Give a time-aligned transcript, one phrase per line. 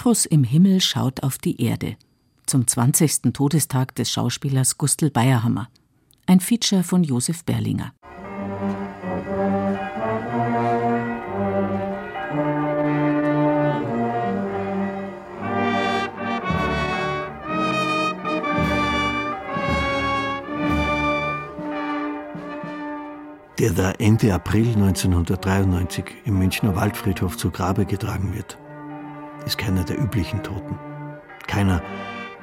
[0.00, 1.94] Petrus im Himmel schaut auf die Erde.
[2.46, 3.34] Zum 20.
[3.34, 5.68] Todestag des Schauspielers Gustl Bayerhammer.
[6.24, 7.92] Ein Feature von Josef Berlinger.
[23.58, 28.58] der da Ende April 1993 im Münchner Waldfriedhof zu Grabe getragen wird
[29.50, 30.78] ist keiner der üblichen Toten.
[31.48, 31.82] Keiner,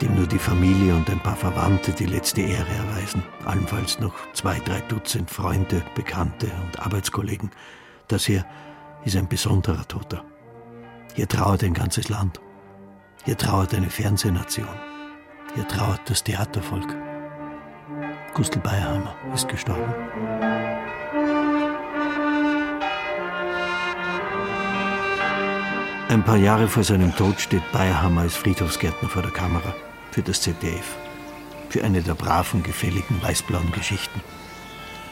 [0.02, 3.24] dem nur die Familie und ein paar Verwandte die letzte Ehre erweisen.
[3.46, 7.50] Allenfalls noch zwei, drei Dutzend Freunde, Bekannte und Arbeitskollegen.
[8.10, 8.46] Das hier
[9.06, 10.26] ist ein besonderer Toter.
[11.14, 12.42] Hier trauert ein ganzes Land.
[13.24, 14.68] Hier trauert eine Fernsehnation.
[15.56, 16.94] Hier trauert das Theatervolk.
[18.34, 20.77] Gustl Bayerhammer ist gestorben.
[26.10, 29.76] Ein paar Jahre vor seinem Tod steht Bayerhammer als Friedhofsgärtner vor der Kamera
[30.12, 30.96] für das ZDF.
[31.68, 34.22] Für eine der braven, gefälligen, weißblauen Geschichten.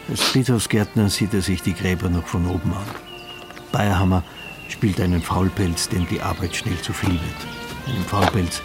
[0.09, 2.87] Als Friedhofsgärtner sieht er sich die Gräber noch von oben an.
[3.73, 4.23] Bayerhammer
[4.69, 7.87] spielt einen Faulpelz, dem die Arbeit schnell zu viel wird.
[7.87, 8.61] Einen Faulpelz,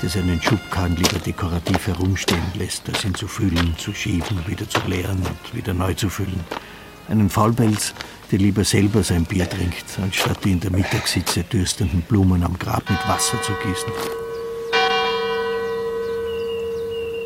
[0.00, 4.80] der seinen Schubkarren lieber dekorativ herumstehen lässt, als ihn zu füllen, zu schieben, wieder zu
[4.86, 6.44] leeren und wieder neu zu füllen.
[7.08, 7.94] Einen Faulpelz,
[8.30, 12.88] der lieber selber sein Bier trinkt, anstatt die in der Mittagssitze dürstenden Blumen am Grab
[12.88, 13.92] mit Wasser zu gießen.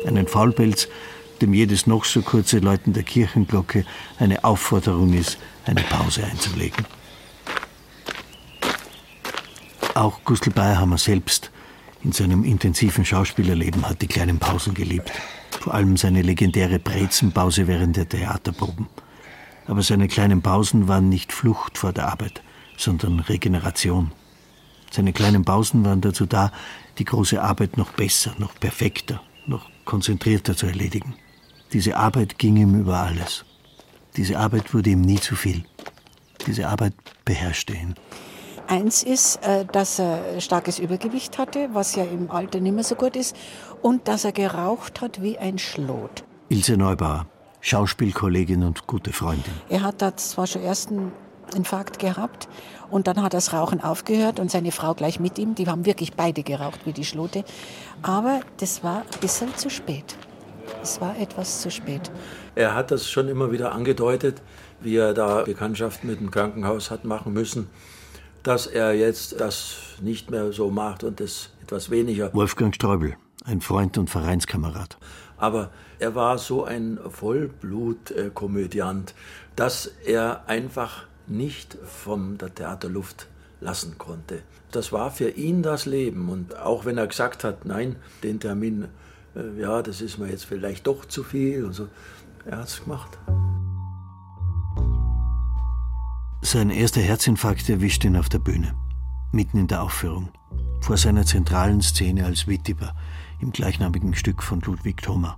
[0.05, 0.87] Einen Faulpelz,
[1.41, 3.85] dem jedes noch so kurze Läuten der Kirchenglocke
[4.19, 6.85] eine Aufforderung ist, eine Pause einzulegen.
[9.93, 11.51] Auch Gustl Bayerhammer selbst
[12.03, 15.11] in seinem intensiven Schauspielerleben hat die kleinen Pausen geliebt.
[15.59, 18.87] Vor allem seine legendäre Brezenpause während der Theaterproben.
[19.67, 22.41] Aber seine kleinen Pausen waren nicht Flucht vor der Arbeit,
[22.77, 24.11] sondern Regeneration.
[24.91, 26.51] Seine kleinen Pausen waren dazu da,
[26.97, 31.15] die große Arbeit noch besser, noch perfekter, noch konzentrierter zu erledigen.
[31.73, 33.43] Diese Arbeit ging ihm über alles.
[34.15, 35.65] Diese Arbeit wurde ihm nie zu viel.
[36.45, 36.93] Diese Arbeit
[37.25, 37.95] beherrschte ihn.
[38.67, 42.95] Eins ist, äh, dass er starkes Übergewicht hatte, was ja im Alter nicht mehr so
[42.95, 43.35] gut ist,
[43.81, 46.25] und dass er geraucht hat wie ein Schlot.
[46.49, 47.27] Ilse Neubauer,
[47.67, 49.53] Schauspielkollegin und gute Freundin.
[49.67, 51.11] Er hat da zwar schon ersten
[51.53, 52.47] Infarkt gehabt
[52.89, 55.53] und dann hat das Rauchen aufgehört und seine Frau gleich mit ihm.
[55.53, 57.43] Die haben wirklich beide geraucht wie die Schlote.
[58.01, 60.15] Aber das war ein bisschen zu spät.
[60.81, 62.09] Es war etwas zu spät.
[62.55, 64.41] Er hat das schon immer wieder angedeutet,
[64.79, 67.69] wie er da Bekanntschaft mit dem Krankenhaus hat machen müssen,
[68.43, 72.33] dass er jetzt das nicht mehr so macht und das etwas weniger.
[72.33, 74.97] Wolfgang Streubel, ein Freund und Vereinskamerad.
[75.37, 79.13] Aber er war so ein Vollblutkomödiant,
[79.55, 83.27] dass er einfach nicht von der Theaterluft
[83.59, 84.41] lassen konnte.
[84.71, 86.29] Das war für ihn das Leben.
[86.29, 88.87] Und auch wenn er gesagt hat, nein, den Termin,
[89.35, 91.87] äh, ja, das ist mir jetzt vielleicht doch zu viel und so,
[92.45, 93.17] er hat es gemacht.
[96.41, 98.75] Sein erster Herzinfarkt erwischt ihn auf der Bühne,
[99.31, 100.29] mitten in der Aufführung,
[100.81, 102.95] vor seiner zentralen Szene als Wittiber
[103.39, 105.37] im gleichnamigen Stück von Ludwig Thoma.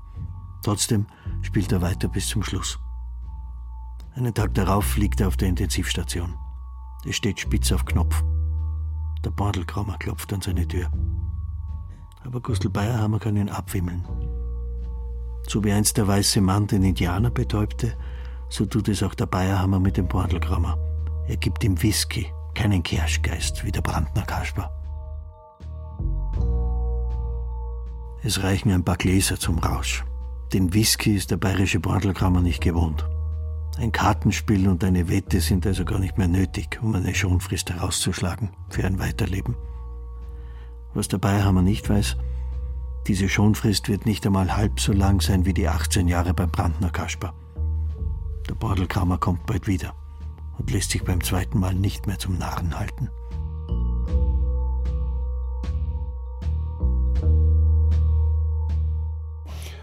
[0.63, 1.05] Trotzdem
[1.41, 2.79] spielt er weiter bis zum Schluss.
[4.15, 6.35] Einen Tag darauf liegt er auf der Intensivstation.
[7.05, 8.23] Es steht spitz auf Knopf.
[9.23, 10.91] Der Bordelkraumer klopft an seine Tür.
[12.23, 14.05] Aber Gustl Bayerhammer kann ihn abwimmeln.
[15.47, 17.97] So wie einst der weiße Mann den Indianer betäubte,
[18.49, 20.77] so tut es auch der Bayerhammer mit dem Bordelkraumer.
[21.27, 24.78] Er gibt ihm Whisky, keinen Kirschgeist wie der Brandner Kasper.
[28.21, 30.03] Es reichen ein paar Gläser zum Rausch.
[30.51, 33.07] Den Whisky ist der bayerische Bordelkammer nicht gewohnt.
[33.77, 38.49] Ein Kartenspiel und eine Wette sind also gar nicht mehr nötig, um eine Schonfrist herauszuschlagen
[38.69, 39.55] für ein Weiterleben.
[40.93, 42.17] Was der Bayerhammer nicht weiß,
[43.07, 46.89] diese Schonfrist wird nicht einmal halb so lang sein wie die 18 Jahre beim Brandner
[46.89, 47.33] Kasper.
[48.49, 49.93] Der Bordelkammer kommt bald wieder
[50.57, 53.09] und lässt sich beim zweiten Mal nicht mehr zum Narren halten.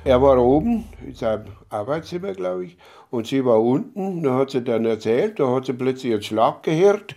[0.06, 2.76] Er war oben in seinem Arbeitszimmer, glaube ich,
[3.11, 4.23] und sie war unten.
[4.23, 7.17] Da hat sie dann erzählt, da hat sie plötzlich einen Schlag gehört.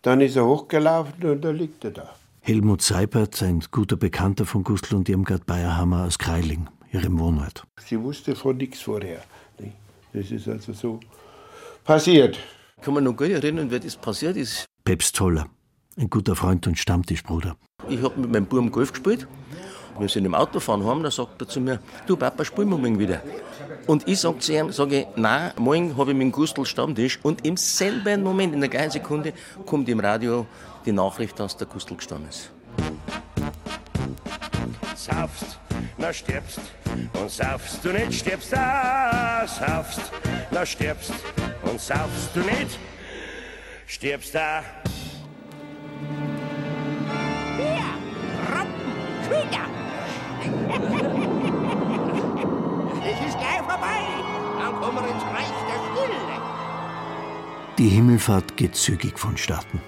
[0.00, 2.08] Dann ist er hochgelaufen und da liegt er da.
[2.40, 7.64] Helmut Seibert, ein guter Bekannter von Gustl und Irmgard Bayerhammer aus Kreiling, ihrem Wohnort.
[7.84, 9.20] Sie wusste von nichts vorher.
[10.14, 11.00] Das ist also so
[11.84, 12.38] passiert.
[12.78, 14.64] Ich kann mich noch gut erinnern, wie das passiert ist.
[14.82, 15.44] Peps Zoller,
[15.98, 17.54] ein guter Freund und Stammtischbruder.
[17.86, 19.28] Ich habe mit meinem Buben Golf gespielt.
[19.98, 22.78] Wir sind im Auto fahren heim, da sagt er zu mir, du Papa, spielen wir
[22.78, 23.20] morgen wieder.
[23.86, 27.18] Und ich sage zu ihm, sage ich, nein, morgen habe ich mit dem Gustl Stammtisch.
[27.22, 29.32] Und im selben Moment, in der gleichen Sekunde,
[29.66, 30.46] kommt im Radio
[30.86, 32.50] die Nachricht, dass der Gustl gestorben ist.
[34.94, 35.58] Saufst,
[35.96, 36.60] na stirbst.
[37.20, 39.44] Und saufst du nicht, stirbst da.
[39.46, 40.12] Saufst,
[40.50, 41.12] na stirbst.
[41.62, 42.78] Und saufst du nicht,
[43.86, 44.62] stirbst da.
[47.56, 47.88] Bier,
[48.52, 49.77] Roppen, Kühler.
[53.04, 54.00] Es ist gleich vorbei.
[54.58, 56.20] Dann kommen wir ins Reich der Stille.
[57.78, 59.80] Die Himmelfahrt geht zügig vonstatten.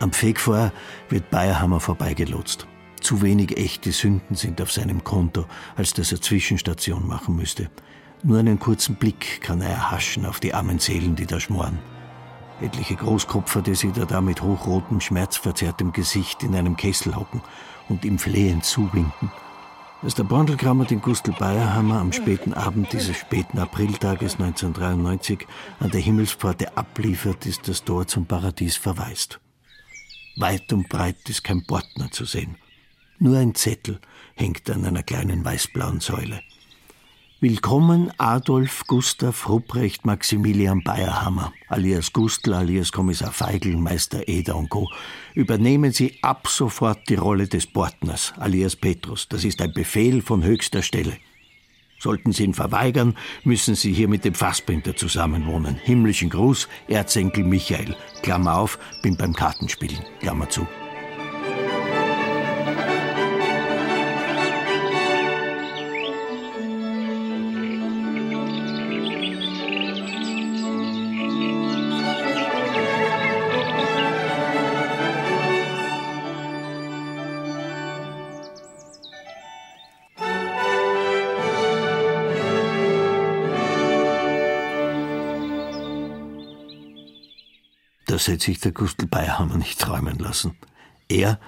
[0.00, 0.72] Am Fegfeuer
[1.08, 2.66] wird Bayerhammer vorbeigelotst.
[3.00, 5.44] Zu wenig echte Sünden sind auf seinem Konto,
[5.76, 7.70] als dass er Zwischenstation machen müsste.
[8.22, 11.78] Nur einen kurzen Blick kann er erhaschen auf die armen Seelen, die da schmoren.
[12.62, 17.42] Etliche Großkopfer, die da, da mit hochrotem, schmerzverzerrtem Gesicht in einem Kessel hocken
[17.90, 19.30] und ihm flehend zuwinken.
[20.04, 25.46] Als der Bondelkrammer den Gustl Bayerhammer am späten Abend dieses späten Apriltages 1993
[25.80, 29.40] an der Himmelspforte abliefert, ist das Tor zum Paradies verwaist.
[30.36, 32.58] Weit und breit ist kein Portner zu sehen.
[33.18, 33.98] Nur ein Zettel
[34.34, 36.42] hängt an einer kleinen weißblauen Säule.
[37.44, 44.88] Willkommen Adolf Gustav Rupprecht Maximilian Bayerhammer, alias Gustl, alias Kommissar Feigl, Meister Eder und Co.
[45.34, 49.28] Übernehmen Sie ab sofort die Rolle des Portners, alias Petrus.
[49.28, 51.18] Das ist ein Befehl von höchster Stelle.
[51.98, 53.14] Sollten Sie ihn verweigern,
[53.44, 55.74] müssen Sie hier mit dem Fassbinder zusammenwohnen.
[55.74, 57.94] Himmlischen Gruß, Erzenkel Michael.
[58.22, 60.02] Klammer auf, bin beim Kartenspielen.
[60.20, 60.66] Klammer zu.
[88.24, 90.56] Das hätte sich der Gustl Bayerhammer nicht träumen lassen.
[91.10, 91.38] Er,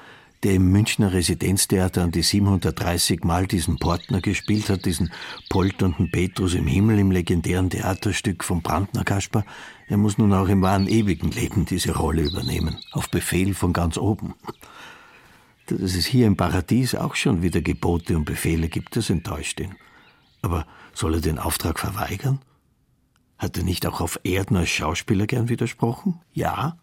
[0.43, 5.11] der im Münchner Residenztheater an die 730 Mal diesen Portner gespielt hat, diesen
[5.49, 9.47] polternden Petrus im Himmel im legendären Theaterstück von Brandner Kasper,
[9.89, 13.97] er muss nun auch im wahren ewigen Leben diese Rolle übernehmen, auf Befehl von ganz
[13.97, 14.35] oben.
[15.69, 19.77] Dass es hier im Paradies auch schon wieder Gebote und Befehle gibt, das enttäuscht ihn.
[20.43, 22.41] Aber soll er den Auftrag verweigern?
[23.39, 26.21] Hat er nicht auch auf Erden als Schauspieler gern widersprochen?
[26.33, 26.79] Ja,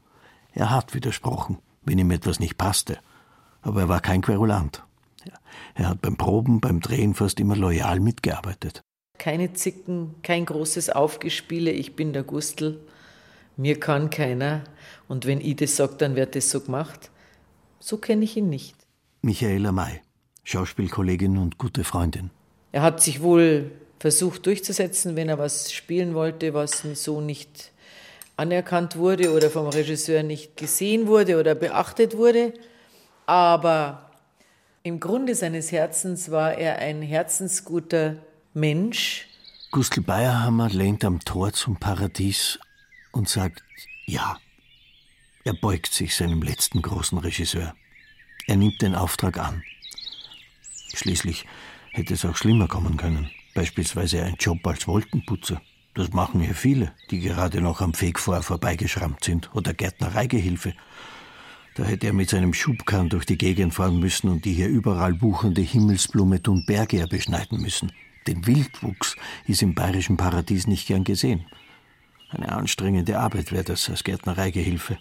[0.51, 2.99] er hat widersprochen, wenn ihm etwas nicht passte.
[3.61, 4.83] Aber er war kein Querulant.
[5.75, 8.83] Er hat beim Proben, beim Drehen fast immer loyal mitgearbeitet.
[9.17, 12.79] Keine Zicken, kein großes Aufgespiele, ich bin der Gustl,
[13.57, 14.63] mir kann keiner.
[15.07, 17.11] Und wenn ich das sage, dann wird das so gemacht.
[17.79, 18.75] So kenne ich ihn nicht.
[19.21, 20.01] Michaela May,
[20.43, 22.31] Schauspielkollegin und gute Freundin.
[22.71, 23.71] Er hat sich wohl
[24.03, 27.71] versucht durchzusetzen, wenn er was spielen wollte, was so nicht
[28.35, 32.53] anerkannt wurde oder vom Regisseur nicht gesehen wurde oder beachtet wurde.
[33.27, 34.11] Aber
[34.83, 38.17] im Grunde seines Herzens war er ein herzensguter
[38.53, 39.29] Mensch.
[39.71, 42.59] Gustl Bayerhammer lehnt am Tor zum Paradies
[43.13, 43.63] und sagt
[44.05, 44.37] Ja.
[45.45, 47.73] Er beugt sich seinem letzten großen Regisseur.
[48.47, 49.63] Er nimmt den Auftrag an.
[50.93, 51.45] Schließlich
[51.93, 53.31] hätte es auch schlimmer kommen können.
[53.53, 55.61] Beispielsweise ein Job als Wolkenputzer.
[55.93, 60.73] Das machen hier viele, die gerade noch am Fegfeuer vorbeigeschrammt sind oder Gärtnereigehilfe.
[61.75, 65.21] Da hätte er mit seinem Schubkahn durch die Gegend fahren müssen und die hier überall
[65.21, 67.91] wuchernde Himmelsblume und Berge beschneiden müssen.
[68.27, 71.45] Den Wildwuchs ist im bayerischen Paradies nicht gern gesehen.
[72.29, 74.97] Eine anstrengende Arbeit wäre das als Gärtnereigehilfe.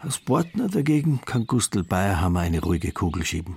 [0.00, 3.56] Als Portner dagegen kann Gustl Bayerhammer eine ruhige Kugel schieben.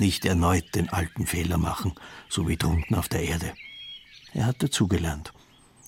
[0.00, 1.92] Nicht erneut den alten Fehler machen,
[2.30, 3.52] so wie drunten auf der Erde.
[4.32, 5.34] Er hat dazugelernt.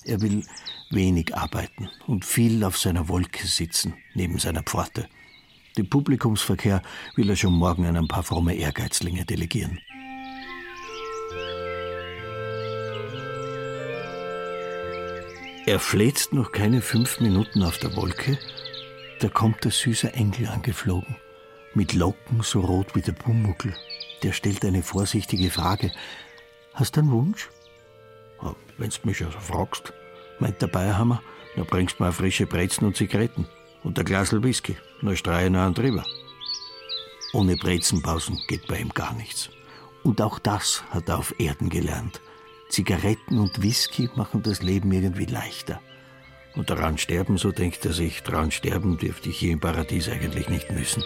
[0.04, 0.44] Er will
[0.90, 5.08] wenig arbeiten und viel auf seiner Wolke sitzen, neben seiner Pforte.
[5.78, 6.82] Den Publikumsverkehr
[7.16, 9.80] will er schon morgen an ein paar fromme Ehrgeizlinge delegieren.
[15.64, 18.38] Er fläzt noch keine fünf Minuten auf der Wolke,
[19.20, 21.16] da kommt der süße Engel angeflogen,
[21.72, 23.72] mit Locken so rot wie der Pumuckl.
[24.22, 25.90] Der stellt eine vorsichtige Frage.
[26.74, 27.50] Hast du einen Wunsch?
[28.78, 29.92] Wenn du mich also fragst,
[30.38, 31.22] meint der Bayerhammer,
[31.56, 33.46] dann bringst du mir frische Brezen und Zigaretten
[33.84, 36.04] und ein Glasl Whisky, dann streue ich noch einen drüber.
[37.32, 39.50] Ohne Brezenpausen geht bei ihm gar nichts.
[40.02, 42.20] Und auch das hat er auf Erden gelernt.
[42.68, 45.80] Zigaretten und Whisky machen das Leben irgendwie leichter.
[46.54, 50.48] Und daran sterben, so denkt er sich, daran sterben dürfte ich hier im Paradies eigentlich
[50.48, 51.02] nicht müssen.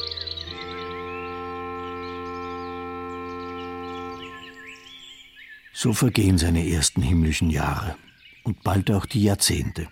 [5.78, 7.98] So vergehen seine ersten himmlischen Jahre
[8.44, 9.88] und bald auch die Jahrzehnte.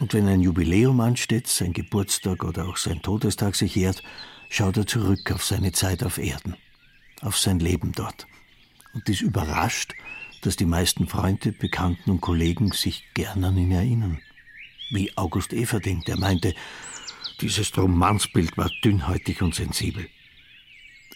[0.00, 4.02] Und wenn ein Jubiläum ansteht, sein Geburtstag oder auch sein Todestag sich jährt,
[4.50, 6.56] schaut er zurück auf seine Zeit auf Erden,
[7.22, 8.26] auf sein Leben dort.
[8.92, 9.94] Und ist überrascht,
[10.42, 14.20] dass die meisten Freunde, Bekannten und Kollegen sich gern an ihn erinnern.
[14.90, 16.54] Wie August Everding, der meinte,
[17.40, 20.06] dieses Romansbild war dünnhäutig und sensibel.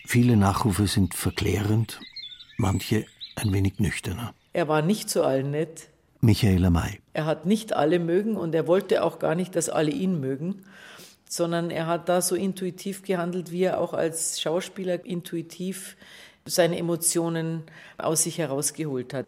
[0.07, 2.01] Viele Nachrufe sind verklärend,
[2.57, 3.05] manche
[3.37, 4.35] ein wenig nüchterner.
[4.53, 5.89] Er war nicht zu allen nett.
[6.21, 6.99] Michaela May.
[7.13, 10.65] Er hat nicht alle mögen und er wollte auch gar nicht, dass alle ihn mögen,
[11.29, 15.97] sondern er hat da so intuitiv gehandelt, wie er auch als Schauspieler intuitiv
[16.47, 17.63] seine Emotionen
[17.99, 19.27] aus sich herausgeholt hat.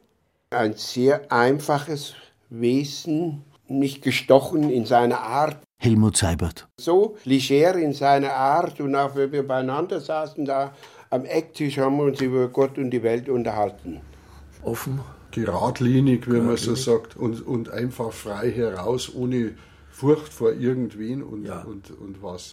[0.51, 2.15] Ein sehr einfaches
[2.49, 6.67] Wesen, nicht gestochen in seiner Art, Helmut Seibert.
[6.81, 10.73] so leger in seiner Art und auch wenn wir beieinander saßen da
[11.11, 14.01] am Ecktisch haben wir uns über Gott und die Welt unterhalten.
[14.63, 15.01] Offen,
[15.31, 19.53] geradlinig, wie man so sagt, und, und einfach frei heraus, ohne
[19.91, 21.63] Furcht vor irgendwen und, Ja.
[21.63, 22.53] und, und was.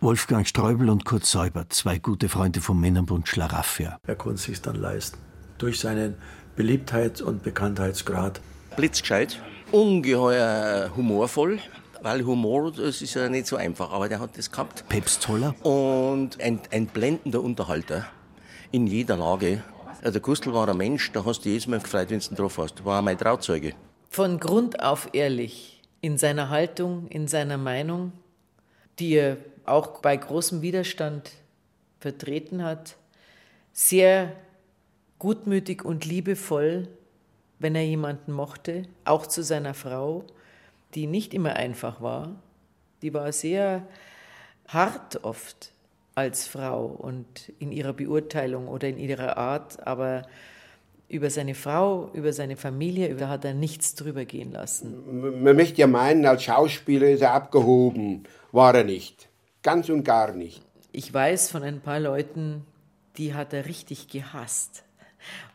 [0.00, 3.98] Wolfgang Streubel und Kurt Seubert, zwei gute Freunde vom Männerbund Schlaraffia.
[4.06, 5.18] er konnte sich dann leisten.
[5.58, 6.14] Durch seinen
[6.56, 8.40] Beliebtheits- und Bekanntheitsgrad.
[8.76, 9.40] Blitzgescheit,
[9.72, 11.58] ungeheuer humorvoll,
[12.04, 14.86] weil Humor, das ist ja nicht so einfach, aber der hat das gehabt.
[14.90, 15.54] Peps Zoller.
[15.64, 18.06] Und ein, ein blendender Unterhalter
[18.70, 19.62] in jeder Lage.
[20.04, 22.58] Der Gustl war ein Mensch, da hast du jedes Mal gefreut, wenn du ihn drauf
[22.58, 22.84] hast.
[22.84, 23.72] War mein Trauzeuge.
[24.10, 28.12] Von Grund auf ehrlich in seiner Haltung, in seiner Meinung,
[28.98, 31.30] die er auch bei großem Widerstand
[32.00, 32.96] vertreten hat,
[33.72, 34.30] sehr
[35.18, 36.86] gutmütig und liebevoll,
[37.58, 40.26] wenn er jemanden mochte, auch zu seiner Frau,
[40.94, 42.36] die nicht immer einfach war.
[43.02, 43.86] Die war sehr
[44.68, 45.72] hart oft
[46.14, 50.22] als Frau und in ihrer Beurteilung oder in ihrer Art, aber
[51.08, 55.42] über seine Frau, über seine Familie, über hat er nichts drüber gehen lassen.
[55.42, 58.24] Man möchte ja meinen, als Schauspieler ist er abgehoben.
[58.52, 59.28] War er nicht.
[59.62, 60.62] Ganz und gar nicht.
[60.92, 62.64] Ich weiß von ein paar Leuten,
[63.16, 64.84] die hat er richtig gehasst.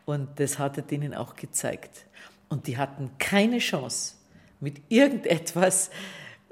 [0.04, 2.06] Und das hat er denen auch gezeigt.
[2.48, 4.16] Und die hatten keine Chance,
[4.60, 5.90] mit irgendetwas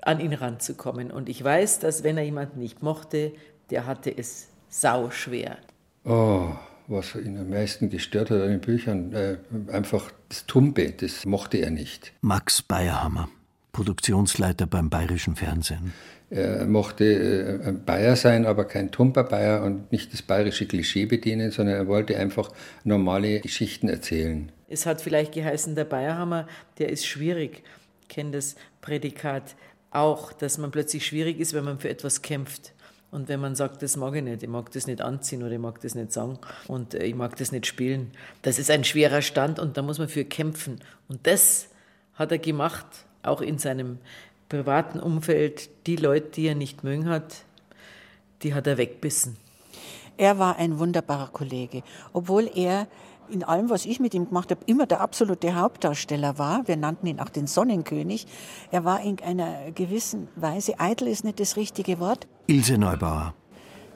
[0.02, 1.10] an ihn ranzukommen.
[1.10, 3.32] Und ich weiß, dass wenn er jemanden nicht mochte,
[3.70, 5.58] der hatte es sau schwer.
[6.04, 6.50] Oh,
[6.86, 9.36] was ihn am meisten gestört hat an den Büchern, äh,
[9.70, 12.12] einfach das Tumbe, das mochte er nicht.
[12.22, 13.28] Max Bayerhammer,
[13.72, 15.92] Produktionsleiter beim Bayerischen Fernsehen.
[16.30, 21.06] Er mochte äh, ein Bayer sein, aber kein tumper Bayer und nicht das bayerische Klischee
[21.06, 22.50] bedienen, sondern er wollte einfach
[22.84, 24.52] normale Geschichten erzählen.
[24.68, 26.46] Es hat vielleicht geheißen, der Bayerhammer,
[26.78, 27.62] der ist schwierig.
[28.08, 29.54] Kenne das Prädikat
[29.90, 32.72] auch, dass man plötzlich schwierig ist, wenn man für etwas kämpft.
[33.10, 35.58] Und wenn man sagt, das mag ich nicht, ich mag das nicht anziehen oder ich
[35.58, 38.10] mag das nicht sagen und äh, ich mag das nicht spielen,
[38.42, 40.80] das ist ein schwerer Stand und da muss man für kämpfen.
[41.08, 41.68] Und das
[42.14, 42.86] hat er gemacht,
[43.22, 43.98] auch in seinem
[44.50, 45.70] privaten Umfeld.
[45.86, 47.44] Die Leute, die er nicht mögen hat,
[48.42, 49.38] die hat er wegbissen.
[50.18, 52.88] Er war ein wunderbarer Kollege, obwohl er
[53.30, 56.66] in allem, was ich mit ihm gemacht habe, immer der absolute Hauptdarsteller war.
[56.66, 58.26] Wir nannten ihn auch den Sonnenkönig.
[58.70, 62.26] Er war in einer gewissen Weise, eitel ist nicht das richtige Wort.
[62.46, 63.34] Ilse Neubauer.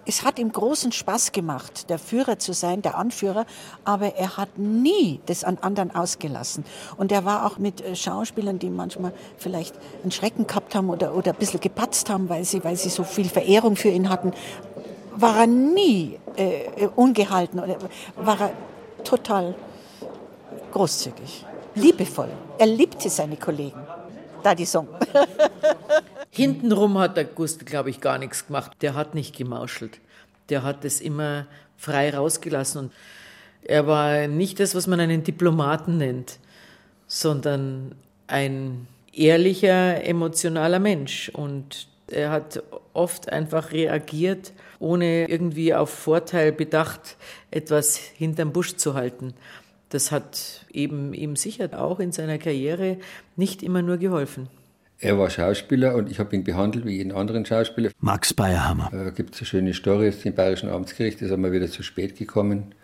[0.05, 3.47] Es hat ihm großen Spaß gemacht, der Führer zu sein, der Anführer,
[3.85, 6.65] aber er hat nie das an anderen ausgelassen.
[6.97, 11.15] Und er war auch mit äh, Schauspielern, die manchmal vielleicht einen Schrecken gehabt haben oder,
[11.15, 14.33] oder ein bisschen gepatzt haben, weil sie, weil sie so viel Verehrung für ihn hatten,
[15.15, 17.77] war er nie äh, ungehalten oder
[18.17, 18.53] war er
[19.05, 19.55] total
[20.73, 21.45] großzügig,
[21.75, 22.31] liebevoll.
[22.59, 23.81] Er liebte seine Kollegen.
[24.43, 24.89] Da die Song.
[26.31, 28.73] Hintenrum hat der Gustl, glaube ich, gar nichts gemacht.
[28.81, 30.01] Der hat nicht gemauschelt.
[30.49, 32.87] Der hat es immer frei rausgelassen.
[32.87, 32.93] Und
[33.63, 36.39] er war nicht das, was man einen Diplomaten nennt,
[37.07, 37.95] sondern
[38.27, 41.29] ein ehrlicher, emotionaler Mensch.
[41.29, 47.17] Und er hat oft einfach reagiert, ohne irgendwie auf Vorteil bedacht,
[47.51, 49.33] etwas hinterm Busch zu halten.
[49.89, 52.99] Das hat eben ihm sicher auch in seiner Karriere
[53.37, 54.49] nicht immer nur geholfen.
[54.99, 57.91] Er war Schauspieler und ich habe ihn behandelt wie jeden anderen Schauspieler.
[58.01, 58.89] Max Bayerhammer.
[58.93, 62.17] Da gibt es eine schöne Story jetzt im Bayerischen Amtsgericht, ist einmal wieder zu spät
[62.17, 62.75] gekommen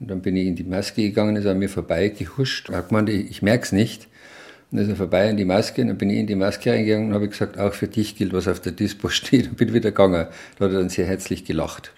[0.00, 2.68] Und dann bin ich in die Maske gegangen, ist an mir vorbei gehuscht.
[2.70, 4.08] Er hat gemeint, ich merke es nicht.
[4.70, 7.08] Dann ist er vorbei in die Maske und dann bin ich in die Maske reingegangen
[7.08, 9.90] und habe gesagt, auch für dich gilt, was auf der Dispo steht und bin wieder
[9.90, 10.26] gegangen.
[10.58, 11.92] Da hat er dann sehr herzlich gelacht.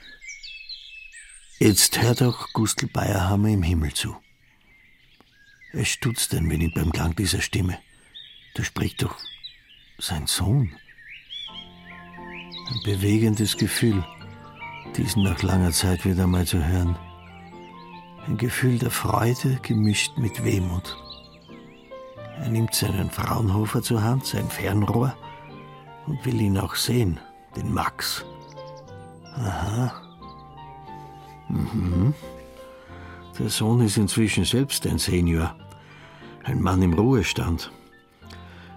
[1.58, 4.16] Jetzt hört auch Gustl Bayerhammer im Himmel zu.
[5.72, 7.78] Er stutzt ein wenig beim Klang dieser Stimme.
[8.54, 9.16] Da spricht doch
[9.98, 10.70] sein Sohn.
[12.70, 14.04] Ein bewegendes Gefühl,
[14.96, 16.96] diesen nach langer Zeit wieder mal zu hören.
[18.26, 20.96] Ein Gefühl der Freude gemischt mit Wehmut.
[22.40, 25.14] Er nimmt seinen Fraunhofer zur Hand, sein Fernrohr,
[26.06, 27.18] und will ihn auch sehen,
[27.56, 28.24] den Max.
[29.34, 29.92] Aha.
[31.48, 32.14] Mhm.
[33.38, 35.54] Der Sohn ist inzwischen selbst ein Senior,
[36.44, 37.70] ein Mann im Ruhestand.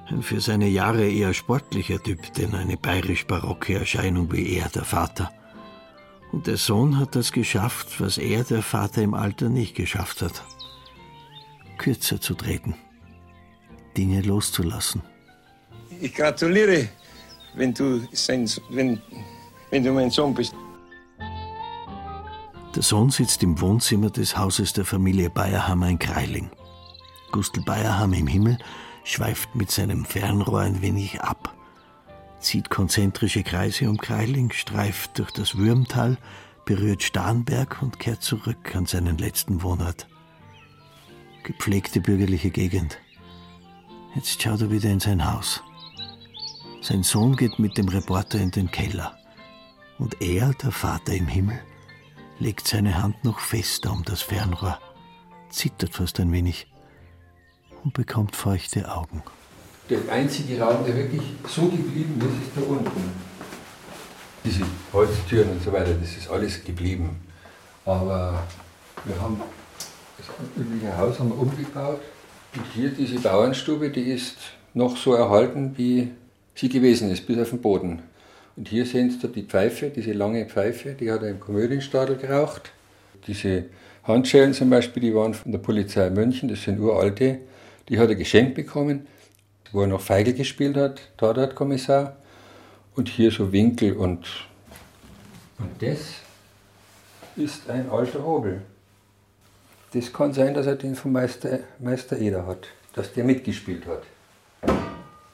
[0.07, 5.31] Ein für seine Jahre eher sportlicher Typ, denn eine bayerisch-barocke Erscheinung wie er, der Vater.
[6.31, 10.43] Und der Sohn hat das geschafft, was er, der Vater, im Alter nicht geschafft hat.
[11.77, 12.75] Kürzer zu treten.
[13.97, 15.01] Dinge loszulassen.
[15.99, 16.89] Ich gratuliere,
[17.55, 19.01] wenn du, sein, wenn,
[19.69, 20.53] wenn du mein Sohn bist.
[22.75, 26.49] Der Sohn sitzt im Wohnzimmer des Hauses der Familie Bayerhammer in Kreiling.
[27.31, 28.57] Gustl Bayerhammer im Himmel
[29.03, 31.53] schweift mit seinem Fernrohr ein wenig ab,
[32.39, 36.17] zieht konzentrische Kreise um Kreiling, streift durch das Würmtal,
[36.65, 40.07] berührt Starnberg und kehrt zurück an seinen letzten Wohnort.
[41.43, 42.99] Gepflegte bürgerliche Gegend.
[44.13, 45.63] Jetzt schaut er wieder in sein Haus.
[46.81, 49.17] Sein Sohn geht mit dem Reporter in den Keller.
[49.99, 51.57] Und er, der Vater im Himmel,
[52.37, 54.77] legt seine Hand noch fester um das Fernrohr,
[55.49, 56.67] zittert fast ein wenig
[57.85, 59.23] und bekommt feuchte Augen.
[59.89, 63.11] Der einzige Raum, der wirklich so geblieben ist, ist da unten.
[64.43, 67.15] Diese Holztüren und so weiter, das ist alles geblieben.
[67.85, 68.43] Aber
[69.05, 69.39] wir haben
[70.17, 70.27] das
[70.57, 72.01] übliche Haus haben wir umgebaut
[72.55, 74.37] und hier diese Bauernstube, die ist
[74.73, 76.11] noch so erhalten, wie
[76.55, 78.01] sie gewesen ist, bis auf den Boden.
[78.57, 82.71] Und hier sehen Sie die Pfeife, diese lange Pfeife, die hat er im Komödienstadel geraucht.
[83.25, 83.65] Diese
[84.03, 87.39] Handschellen zum Beispiel, die waren von der Polizei München, das sind uralte,
[87.87, 89.07] die hat er geschenkt bekommen,
[89.71, 92.17] wo er noch Feigl gespielt hat, Tatortkommissar.
[92.95, 94.27] Und hier so Winkel und,
[95.57, 95.99] und das
[97.37, 98.61] ist ein alter Hobel.
[99.93, 104.03] Das kann sein, dass er den vom Meister, Meister Eder hat, dass der mitgespielt hat.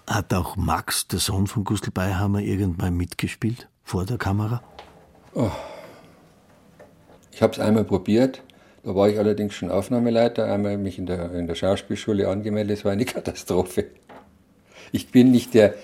[0.07, 3.67] Hat auch Max, der Sohn von Gustl Beihammer, irgendwann mitgespielt?
[3.83, 4.63] Vor der Kamera?
[5.35, 5.51] Oh.
[7.31, 8.41] Ich habe es einmal probiert.
[8.83, 12.79] Da war ich allerdings schon Aufnahmeleiter, einmal mich in der, in der Schauspielschule angemeldet.
[12.79, 13.85] Es war eine Katastrophe.
[14.91, 15.75] Ich bin nicht der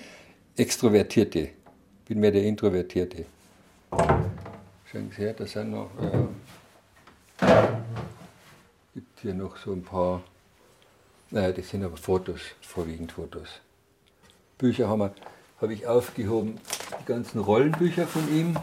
[0.56, 3.26] Extrovertierte, ich bin mehr der Introvertierte.
[3.90, 5.90] Schauen Sie her, da sind noch.
[7.40, 7.46] Äh,
[9.24, 10.22] hier noch so ein paar.
[11.30, 13.48] Naja, das sind aber Fotos, vorwiegend Fotos.
[14.58, 15.14] Bücher habe
[15.60, 16.60] hab ich aufgehoben,
[17.00, 18.56] die ganzen Rollenbücher von ihm.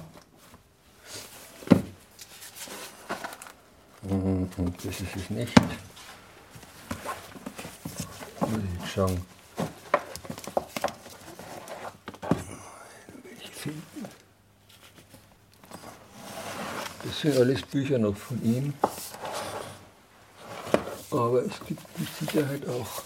[4.04, 5.54] Und das ist es nicht.
[8.40, 9.26] Muss ich jetzt schauen.
[17.04, 18.74] Das sind alles Bücher noch von ihm.
[21.42, 23.04] Aber es gibt mit Sicherheit auch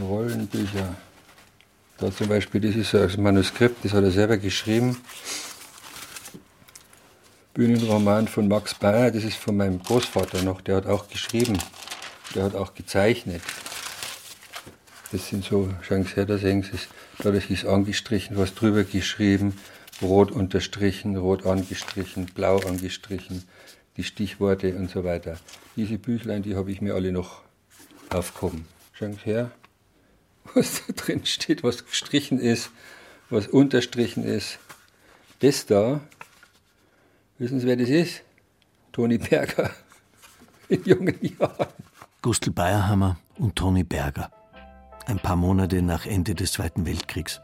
[0.00, 0.96] Rollenbücher.
[1.98, 5.00] Da zum Beispiel, das ist ein Manuskript, das hat er selber geschrieben.
[7.54, 11.58] Bühnenroman von Max Bayer, das ist von meinem Großvater noch, der hat auch geschrieben,
[12.34, 13.42] der hat auch gezeichnet.
[15.10, 18.84] Das sind so, schauen Sie her, da sehen Sie es, dadurch ist angestrichen, was drüber
[18.84, 19.58] geschrieben,
[20.02, 23.44] rot unterstrichen, rot angestrichen, blau angestrichen,
[23.98, 25.38] die Stichworte und so weiter.
[25.76, 27.42] Diese Büchlein, die habe ich mir alle noch
[28.10, 28.64] aufgehoben.
[28.92, 29.50] Schauen Sie her,
[30.54, 32.70] was da drin steht, was gestrichen ist,
[33.28, 34.60] was unterstrichen ist.
[35.40, 36.00] Das da,
[37.38, 38.22] wissen Sie, wer das ist?
[38.92, 39.70] Toni Berger
[40.68, 41.66] in jungen Jahren.
[42.22, 44.30] Gustl Bayerhammer und Toni Berger.
[45.06, 47.40] Ein paar Monate nach Ende des Zweiten Weltkriegs.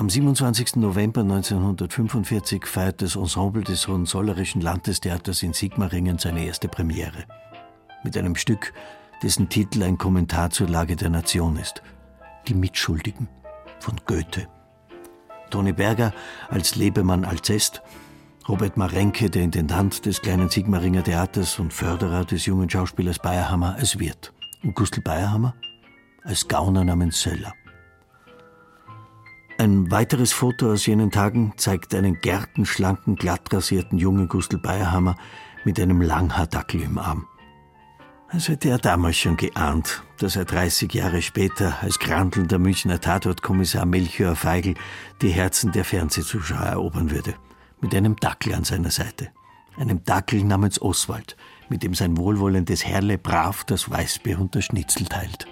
[0.00, 0.76] Am 27.
[0.76, 7.26] November 1945 feiert das Ensemble des Hohenzollerischen Landestheaters in Sigmaringen seine erste Premiere.
[8.02, 8.72] Mit einem Stück,
[9.22, 11.82] dessen Titel ein Kommentar zur Lage der Nation ist.
[12.48, 13.28] Die Mitschuldigen
[13.80, 14.48] von Goethe.
[15.50, 16.14] Toni Berger
[16.48, 17.82] als Lebemann Alcest,
[18.48, 23.98] Robert Marenke, der Intendant des kleinen Sigmaringer Theaters und Förderer des jungen Schauspielers Bayerhammer als
[23.98, 24.32] Wirt.
[24.62, 25.54] Und Gustl Bayerhammer
[26.24, 27.52] als Gauner namens Söller.
[29.60, 35.16] Ein weiteres Foto aus jenen Tagen zeigt einen gärtenschlanken, glattrasierten jungen Gustl Bayerhammer
[35.66, 37.26] mit einem Langhaardackel im Arm.
[38.32, 43.84] Es hätte er damals schon geahnt, dass er 30 Jahre später als grantelnder Münchner Tatortkommissar
[43.84, 44.76] Melchior Feigl
[45.20, 47.34] die Herzen der Fernsehzuschauer erobern würde.
[47.82, 49.28] Mit einem Dackel an seiner Seite.
[49.76, 51.36] Einem Dackel namens Oswald,
[51.68, 55.46] mit dem sein wohlwollendes Herrle brav das Weißbier und das Schnitzel teilt.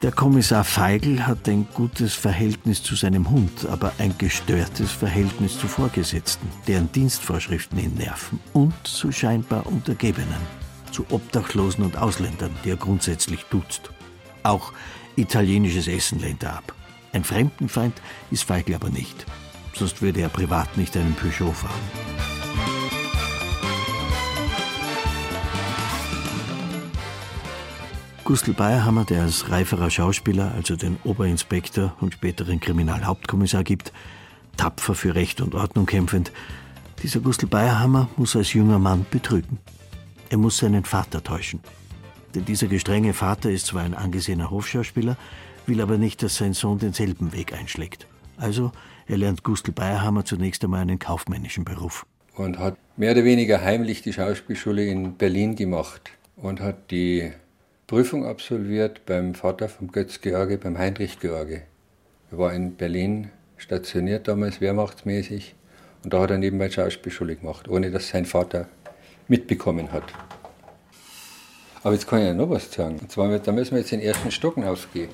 [0.00, 5.66] Der Kommissar Feigl hat ein gutes Verhältnis zu seinem Hund, aber ein gestörtes Verhältnis zu
[5.66, 10.40] Vorgesetzten, deren Dienstvorschriften ihn nerven, und zu scheinbar Untergebenen,
[10.92, 13.90] zu Obdachlosen und Ausländern, die er grundsätzlich duzt.
[14.44, 14.72] Auch
[15.16, 16.72] italienisches Essen lehnt er ab.
[17.12, 19.26] Ein Fremdenfeind ist Feigl aber nicht,
[19.74, 22.27] sonst würde er privat nicht einen Peugeot fahren.
[28.28, 33.90] Gustl Bayerhammer, der als reiferer Schauspieler, also den Oberinspektor und späteren Kriminalhauptkommissar gibt,
[34.58, 36.30] tapfer für Recht und Ordnung kämpfend,
[37.02, 39.58] dieser Gustl Bayerhammer muss als junger Mann betrügen.
[40.28, 41.60] Er muss seinen Vater täuschen.
[42.34, 45.16] Denn dieser gestrenge Vater ist zwar ein angesehener Hofschauspieler,
[45.64, 48.06] will aber nicht, dass sein Sohn denselben Weg einschlägt.
[48.36, 48.72] Also
[49.06, 52.04] er lernt Gustl Bayerhammer zunächst einmal einen kaufmännischen Beruf.
[52.34, 57.32] Und hat mehr oder weniger heimlich die Schauspielschule in Berlin gemacht und hat die
[57.88, 61.62] Prüfung absolviert beim Vater von Götz George, beim Heinrich George.
[62.30, 65.54] Er war in Berlin stationiert damals, wehrmachtsmäßig.
[66.04, 68.68] Und da hat er nebenbei Schauspielschule gemacht, ohne dass sein Vater
[69.26, 70.02] mitbekommen hat.
[71.82, 72.98] Aber jetzt kann ich ja noch was sagen.
[72.98, 75.08] Und zwar, da müssen wir jetzt den ersten Stocken aufgehen.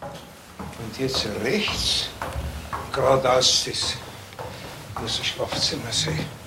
[0.00, 2.08] Und jetzt rechts,
[2.92, 3.96] geradeaus, das
[5.00, 6.39] muss das Schlafzimmer sein.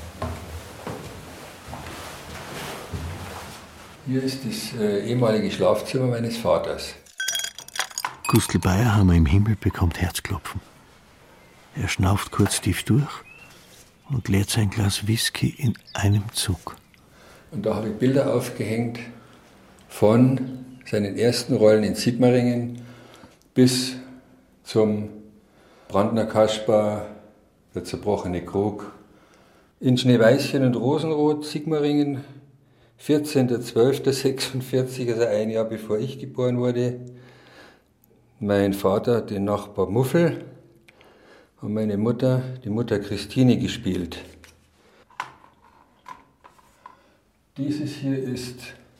[4.05, 6.93] Hier ist das äh, ehemalige Schlafzimmer meines Vaters.
[8.27, 10.59] Gustl Bayerhammer im Himmel bekommt Herzklopfen.
[11.77, 13.07] Er schnauft kurz tief durch
[14.09, 16.75] und leert sein Glas Whisky in einem Zug.
[17.51, 18.99] Und da habe ich Bilder aufgehängt
[19.87, 22.81] von seinen ersten Rollen in Sigmaringen
[23.53, 23.93] bis
[24.65, 25.07] zum
[25.87, 27.05] Brandner Kaspar,
[27.73, 28.91] der zerbrochene Krug.
[29.79, 32.25] In Schneeweißchen und Rosenrot, Sigmaringen,
[33.05, 37.01] 14.12.46, also ein Jahr bevor ich geboren wurde.
[38.39, 40.45] Mein Vater den Nachbar Muffel
[41.59, 44.19] und meine Mutter die Mutter Christine gespielt.
[47.57, 48.55] Dieses hier ist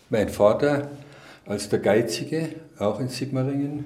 [0.10, 0.92] mein Vater
[1.46, 3.86] als der Geizige, auch in Sigmaringen.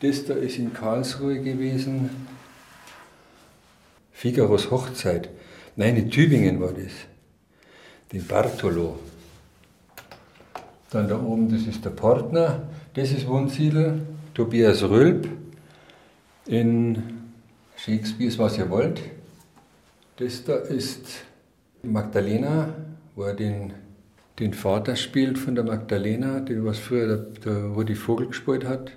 [0.00, 2.10] Das da ist in Karlsruhe gewesen.
[4.10, 5.30] Figaros Hochzeit.
[5.76, 7.13] Nein, in Tübingen war das
[8.14, 8.98] den Bartolo.
[10.90, 12.62] Dann da oben, das ist der Partner,
[12.94, 15.28] das ist Wunsiedel, Tobias Rülp
[16.46, 17.02] in
[17.76, 19.00] Shakespeares Was ihr wollt.
[20.16, 21.24] Das da ist
[21.82, 22.68] Magdalena,
[23.16, 23.72] wo er den,
[24.38, 28.92] den Vater spielt von der Magdalena, den was früher der, der, die Vogel gespielt hat.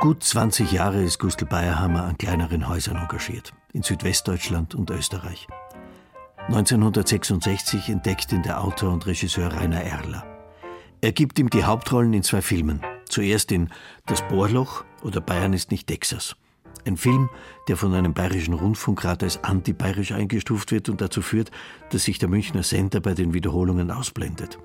[0.00, 5.48] Gut 20 Jahre ist Gustl Bayerhammer an kleineren Häusern engagiert, in Südwestdeutschland und Österreich.
[6.46, 10.24] 1966 entdeckt ihn der Autor und Regisseur Rainer Erler.
[11.00, 12.80] Er gibt ihm die Hauptrollen in zwei Filmen.
[13.08, 13.70] Zuerst in
[14.06, 16.36] Das Bohrloch oder Bayern ist nicht Texas.
[16.86, 17.28] Ein Film,
[17.66, 21.50] der von einem bayerischen Rundfunkrat als antibayerisch eingestuft wird und dazu führt,
[21.90, 24.60] dass sich der Münchner Sender bei den Wiederholungen ausblendet.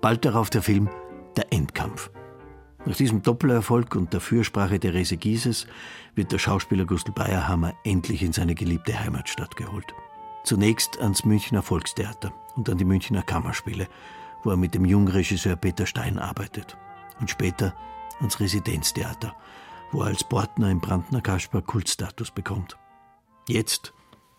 [0.00, 0.90] Bald darauf der Film
[1.36, 2.10] Der Endkampf.
[2.84, 5.66] Nach diesem Doppelerfolg und der Fürsprache Therese Gieses
[6.16, 9.94] wird der Schauspieler Gustl Bayerhammer endlich in seine geliebte Heimatstadt geholt.
[10.42, 13.86] Zunächst ans Münchner Volkstheater und an die Münchner Kammerspiele,
[14.42, 16.76] wo er mit dem Jungregisseur Peter Stein arbeitet.
[17.20, 17.72] Und später
[18.18, 19.32] ans Residenztheater,
[19.92, 22.76] wo er als Portner im Brandner Kasper Kultstatus bekommt.
[23.46, 23.92] Jetzt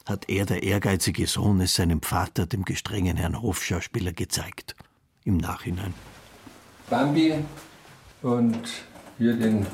[0.06, 4.76] hat er, der ehrgeizige Sohn, es seinem Vater, dem gestrengen Herrn Hofschauspieler, gezeigt.
[5.24, 5.94] Im Nachhinein.
[6.90, 7.36] Bambi
[8.24, 8.60] und
[9.18, 9.66] hier den.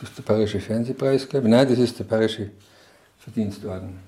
[0.00, 1.50] Das ist der Bayerische Fernsehpreis, glaube ich.
[1.50, 2.50] Nein, das ist der Bayerische
[3.18, 4.00] Verdienstorden.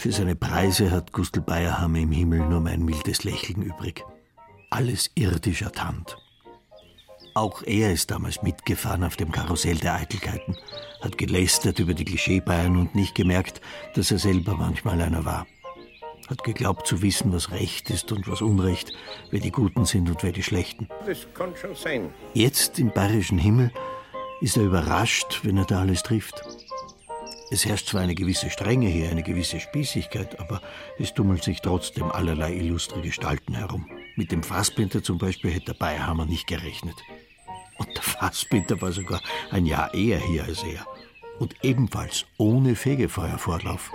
[0.00, 4.04] Für seine Preise hat Gustl Bayerhammer im Himmel nur mein mildes Lächeln übrig.
[4.70, 6.16] Alles irdisch ertannt.
[7.34, 10.56] Auch er ist damals mitgefahren auf dem Karussell der Eitelkeiten,
[11.00, 13.60] hat gelästert über die Klischeebayern und nicht gemerkt,
[13.94, 15.46] dass er selber manchmal einer war.
[16.28, 18.92] Hat geglaubt zu wissen, was Recht ist und was Unrecht,
[19.30, 20.88] wer die Guten sind und wer die Schlechten.
[21.06, 22.10] Das kann schon sein.
[22.34, 23.72] Jetzt im bayerischen Himmel
[24.40, 26.42] ist er überrascht, wenn er da alles trifft.
[27.50, 30.60] Es herrscht zwar eine gewisse Strenge hier, eine gewisse Spießigkeit, aber
[30.98, 33.88] es tummeln sich trotzdem allerlei illustre Gestalten herum.
[34.16, 36.96] Mit dem Fassbinder zum Beispiel hätte der Bayerhammer nicht gerechnet.
[37.78, 40.86] Und der Fassbinder war sogar ein Jahr eher hier als er.
[41.38, 43.92] Und ebenfalls ohne Fegefeuervorlauf.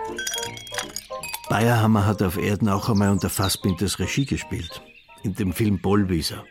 [1.49, 4.81] Bayerhammer hat auf Erden auch einmal unter Fassbinders Regie gespielt.
[5.23, 6.45] In dem Film Bollwieser.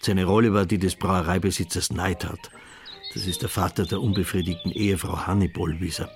[0.00, 2.50] Seine Rolle war die des Brauereibesitzers Neidhardt.
[3.14, 6.10] Das ist der Vater der unbefriedigten Ehefrau Hanni Bollwieser.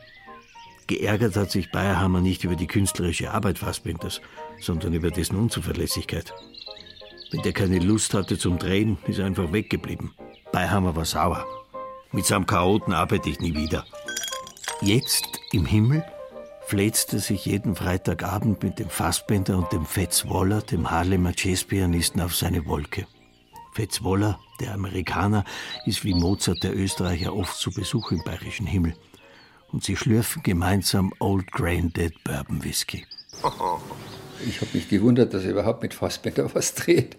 [0.87, 4.21] Geärgert hat sich Bayerhammer nicht über die künstlerische Arbeit Fassbinders,
[4.61, 6.35] sondern über dessen Unzuverlässigkeit.
[7.31, 10.13] Wenn der keine Lust hatte zum Drehen, ist er einfach weggeblieben.
[10.53, 11.47] Bayerhammer war sauer.
[12.13, 13.87] Mit seinem Chaoten arbeite ich nie wieder.
[14.83, 16.05] Jetzt im Himmel
[16.67, 22.21] fläzt er sich jeden Freitagabend mit dem Fassbender und dem Fetz Waller, dem Harlemer Jazzpianisten,
[22.21, 23.07] auf seine Wolke.
[23.73, 25.45] Fetz Waller, der Amerikaner,
[25.87, 28.95] ist wie Mozart der Österreicher oft zu Besuch im bayerischen Himmel.
[29.73, 33.07] Und sie schlürfen gemeinsam Old Grain Dead Bourbon Whisky.
[34.47, 37.17] Ich habe mich gewundert, dass er überhaupt mit Fassbender was dreht.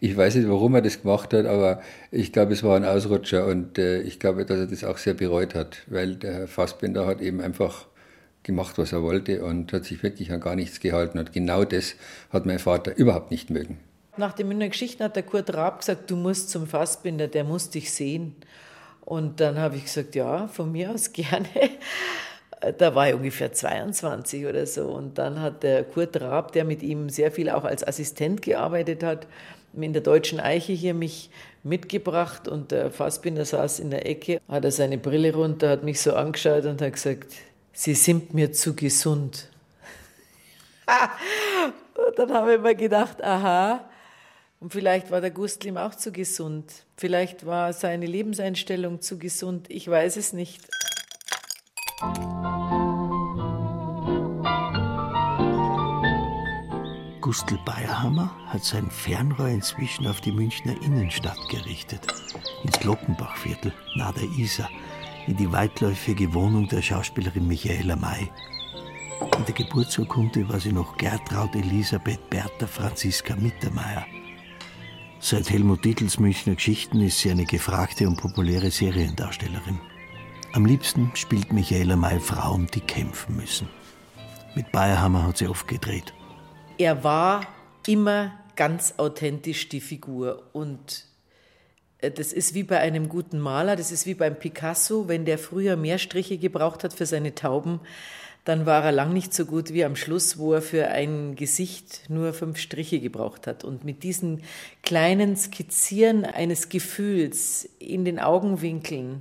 [0.00, 3.46] Ich weiß nicht, warum er das gemacht hat, aber ich glaube, es war ein Ausrutscher
[3.46, 7.20] und äh, ich glaube, dass er das auch sehr bereut hat, weil der Fassbender hat
[7.20, 7.86] eben einfach
[8.42, 11.18] gemacht, was er wollte und hat sich wirklich an gar nichts gehalten.
[11.18, 11.96] Und genau das
[12.30, 13.78] hat mein Vater überhaupt nicht mögen.
[14.16, 17.68] Nach den Münchner Geschichten hat der Kurt Raab gesagt, du musst zum Fassbinder, der muss
[17.68, 18.34] dich sehen.
[19.04, 21.48] Und dann habe ich gesagt, ja, von mir aus gerne.
[22.78, 24.86] Da war ich ungefähr 22 oder so.
[24.86, 29.02] Und dann hat der Kurt Raab, der mit ihm sehr viel auch als Assistent gearbeitet
[29.02, 29.26] hat,
[29.74, 31.30] in der Deutschen Eiche hier mich
[31.62, 36.00] mitgebracht und der Fassbinder saß in der Ecke, hat er seine Brille runter, hat mich
[36.00, 37.34] so angeschaut und hat gesagt,
[37.72, 39.50] Sie sind mir zu gesund.
[42.08, 43.84] und dann habe ich mir gedacht, aha,
[44.60, 46.72] und vielleicht war der Gustl ihm auch zu gesund.
[46.96, 49.66] Vielleicht war seine Lebenseinstellung zu gesund.
[49.68, 50.62] Ich weiß es nicht.
[57.22, 62.06] Gustl Bayerhammer hat sein Fernrohr inzwischen auf die Münchner Innenstadt gerichtet.
[62.64, 64.68] Ins Glockenbachviertel, nahe der Isar,
[65.26, 68.30] in die weitläufige Wohnung der Schauspielerin Michaela May.
[69.38, 74.04] In der Geburtsurkunde war sie noch Gertraud Elisabeth Bertha Franziska Mittermeier.
[75.18, 79.80] Seit Helmut Dietls Münchner Geschichten ist sie eine gefragte und populäre Seriendarstellerin.
[80.56, 83.68] Am liebsten spielt Michaela May Frauen, die kämpfen müssen.
[84.54, 86.14] Mit Bayerhammer hat sie oft gedreht.
[86.78, 87.46] Er war
[87.86, 91.04] immer ganz authentisch die Figur und
[91.98, 95.36] äh, das ist wie bei einem guten Maler, das ist wie beim Picasso, wenn der
[95.36, 97.80] früher mehr Striche gebraucht hat für seine Tauben,
[98.46, 102.08] dann war er lang nicht so gut wie am Schluss, wo er für ein Gesicht
[102.08, 103.62] nur fünf Striche gebraucht hat.
[103.62, 104.40] Und mit diesen
[104.82, 109.20] kleinen Skizzieren eines Gefühls in den Augenwinkeln,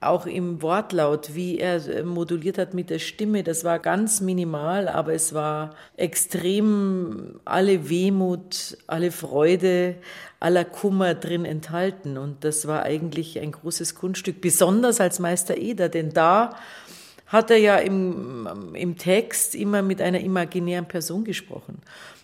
[0.00, 4.88] auch im Wortlaut, wie er äh, moduliert hat mit der Stimme, das war ganz minimal,
[4.88, 9.96] aber es war extrem alle Wehmut, alle Freude,
[10.40, 12.16] aller Kummer drin enthalten.
[12.16, 16.56] Und das war eigentlich ein großes Kunststück, besonders als Meister Eder, denn da
[17.26, 21.78] hat er ja im, im Text immer mit einer imaginären Person gesprochen.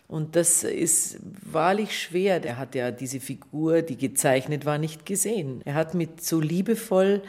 [0.08, 2.44] Und das ist wahrlich schwer.
[2.44, 5.62] Er hat ja diese Figur, die gezeichnet war, nicht gesehen.
[5.64, 7.22] Er hat mit so liebevoll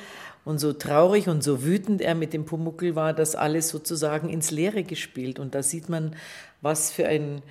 [0.48, 4.50] und so traurig und so wütend er mit dem Pumuckel war, das alles sozusagen ins
[4.50, 5.40] Leere gespielt.
[5.40, 6.16] Und da sieht man,
[6.62, 7.42] was für ein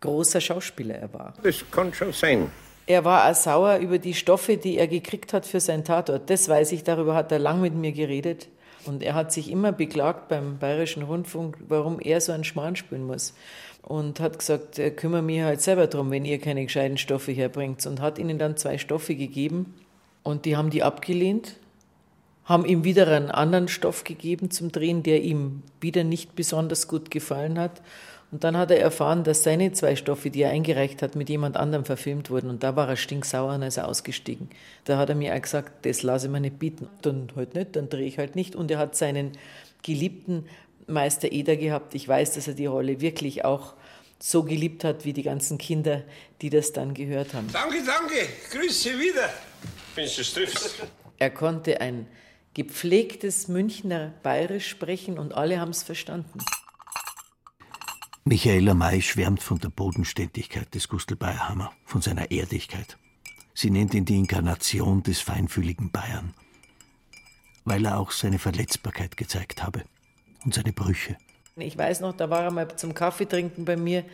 [0.00, 1.34] großer Schauspieler er war.
[1.42, 2.50] Das kann schon sein.
[2.86, 6.28] Er war auch sauer über die Stoffe, die er gekriegt hat für sein Tatort.
[6.28, 8.48] Das weiß ich, darüber hat er lang mit mir geredet.
[8.84, 13.06] Und er hat sich immer beklagt beim Bayerischen Rundfunk, warum er so einen Schmarrn spielen
[13.06, 13.32] muss.
[13.80, 17.86] Und hat gesagt, er kümmere mich halt selber drum, wenn ihr keine gescheiten Stoffe herbringt.
[17.86, 19.74] Und hat ihnen dann zwei Stoffe gegeben.
[20.22, 21.56] Und die haben die abgelehnt
[22.52, 27.10] haben ihm wieder einen anderen Stoff gegeben zum Drehen, der ihm wieder nicht besonders gut
[27.10, 27.80] gefallen hat.
[28.30, 31.56] Und dann hat er erfahren, dass seine zwei Stoffe, die er eingereicht hat, mit jemand
[31.56, 32.50] anderem verfilmt wurden.
[32.50, 34.50] Und da war er stinksauer und ist er ausgestiegen.
[34.84, 36.88] Da hat er mir auch gesagt, das lasse ich mir nicht bieten.
[37.00, 38.54] Dann halt nicht, dann drehe ich halt nicht.
[38.54, 39.32] Und er hat seinen
[39.82, 40.46] geliebten
[40.86, 41.94] Meister Eder gehabt.
[41.94, 43.74] Ich weiß, dass er die Rolle wirklich auch
[44.18, 46.02] so geliebt hat, wie die ganzen Kinder,
[46.42, 47.48] die das dann gehört haben.
[47.52, 48.28] Danke, danke.
[48.50, 49.30] Grüße wieder.
[49.94, 50.82] Findest du triffst?
[51.18, 52.06] Er konnte ein
[52.54, 56.38] gepflegtes Münchner Bayerisch sprechen und alle haben es verstanden.
[58.24, 62.96] Michaela May schwärmt von der Bodenständigkeit des Gustl Bayerhammer, von seiner Erdigkeit.
[63.54, 66.32] Sie nennt ihn die Inkarnation des feinfühligen Bayern,
[67.64, 69.82] weil er auch seine Verletzbarkeit gezeigt habe
[70.44, 71.16] und seine Brüche.
[71.56, 74.04] Ich weiß noch, da war er mal zum Kaffee trinken bei mir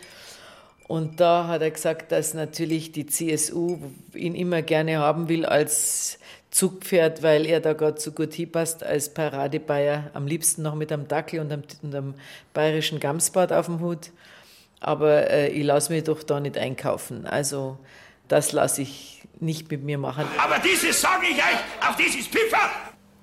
[0.89, 3.79] und da hat er gesagt, dass natürlich die CSU
[4.15, 6.19] ihn immer gerne haben will als
[6.51, 11.07] Zugpferd, weil er da gerade so gut hinpasst als Paradebayer, am liebsten noch mit einem
[11.07, 12.15] Dackel und einem, und einem
[12.55, 14.11] bayerischen Gamsbart auf dem Hut.
[14.81, 17.27] Aber äh, ich lasse mich doch da nicht einkaufen.
[17.27, 17.79] Also
[18.29, 20.27] das lasse ich nicht mit mir machen.
[20.39, 22.71] Aber dieses sage ich euch, auf dieses Pfiffer!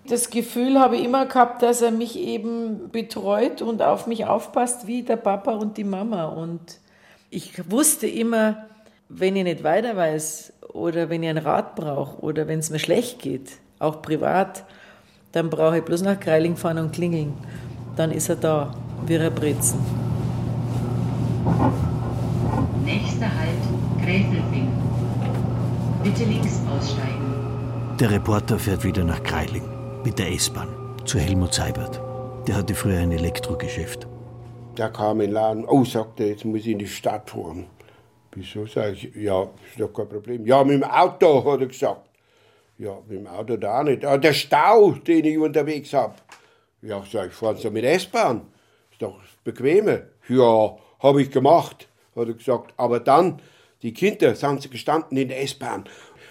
[0.08, 4.86] Das Gefühl habe ich immer gehabt, dass er mich eben betreut und auf mich aufpasst
[4.86, 6.26] wie der Papa und die Mama.
[6.26, 6.80] Und
[7.32, 8.68] ich wusste immer,
[9.10, 12.80] wenn ich nicht weiter weiß oder wenn ich einen Rat brauche oder wenn es mir
[12.80, 14.66] schlecht geht, auch privat,
[15.32, 17.34] dann brauche ich bloß nach Greiling fahren und klingeln.
[17.96, 18.72] Dann ist er da,
[19.06, 19.80] wie er Brezen.
[22.84, 24.72] Nächster Halt, Gräfelfing.
[26.04, 27.96] Bitte links aussteigen.
[28.00, 29.64] Der Reporter fährt wieder nach Greiling
[30.04, 30.68] mit der S-Bahn
[31.06, 32.02] zu Helmut Seibert.
[32.48, 34.08] Der hatte früher ein Elektrogeschäft.
[34.78, 37.66] Der kam in den Laden, oh, sagt er, jetzt muss ich in die Stadt fahren.
[38.36, 40.46] Wieso, sage ich, ja, ist doch kein Problem.
[40.46, 42.10] Ja, mit dem Auto, hat er gesagt.
[42.78, 44.04] Ja, mit dem Auto da auch nicht.
[44.04, 46.16] Ah, der Stau, den ich unterwegs habe.
[46.82, 48.42] Ja, sag ich, fahren Sie mit S-Bahn.
[48.92, 50.02] Ist doch bequemer.
[50.28, 52.74] Ja, habe ich gemacht, hat er gesagt.
[52.76, 53.42] Aber dann,
[53.82, 55.86] die Kinder, sind sie gestanden in der S-Bahn,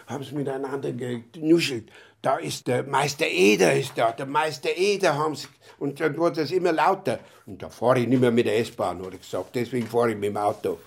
[0.07, 1.91] haben sie miteinander genuschelt.
[2.21, 6.43] Da ist der Meister Eder, ist da, der Meister Eder haben sie, und dann wurde
[6.43, 7.19] es immer lauter.
[7.47, 10.17] Und da fahre ich nicht mehr mit der S-Bahn, hat er gesagt, deswegen fahre ich
[10.17, 10.79] mit dem Auto.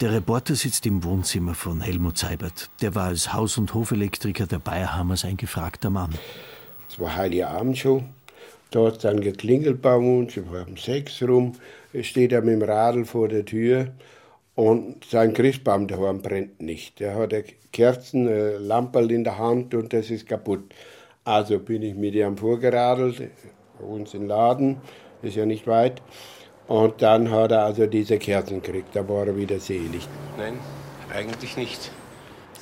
[0.00, 2.70] Der Reporter sitzt im Wohnzimmer von Helmut Seibert.
[2.80, 6.14] Der war als Haus- und Hofelektriker der Bayerhammers ein gefragter Mann.
[6.88, 8.06] Es war Heiligabend schon.
[8.70, 11.52] Da hat dann geklingelt bei uns, war um sechs rum.
[12.00, 13.88] Steht er mit dem Radl vor der Tür
[14.54, 17.00] und sein Christbaum daheim brennt nicht.
[17.00, 20.72] Er hat eine Kerzen, eine Lampe in der Hand und das ist kaputt.
[21.24, 23.30] Also bin ich mit ihm vorgeradelt,
[23.78, 24.78] bei uns im Laden,
[25.22, 26.02] ist ja nicht weit.
[26.70, 30.06] Und dann hat er also diese Kerzen gekriegt, da war er wieder selig.
[30.38, 30.56] Nein,
[31.12, 31.90] eigentlich nicht.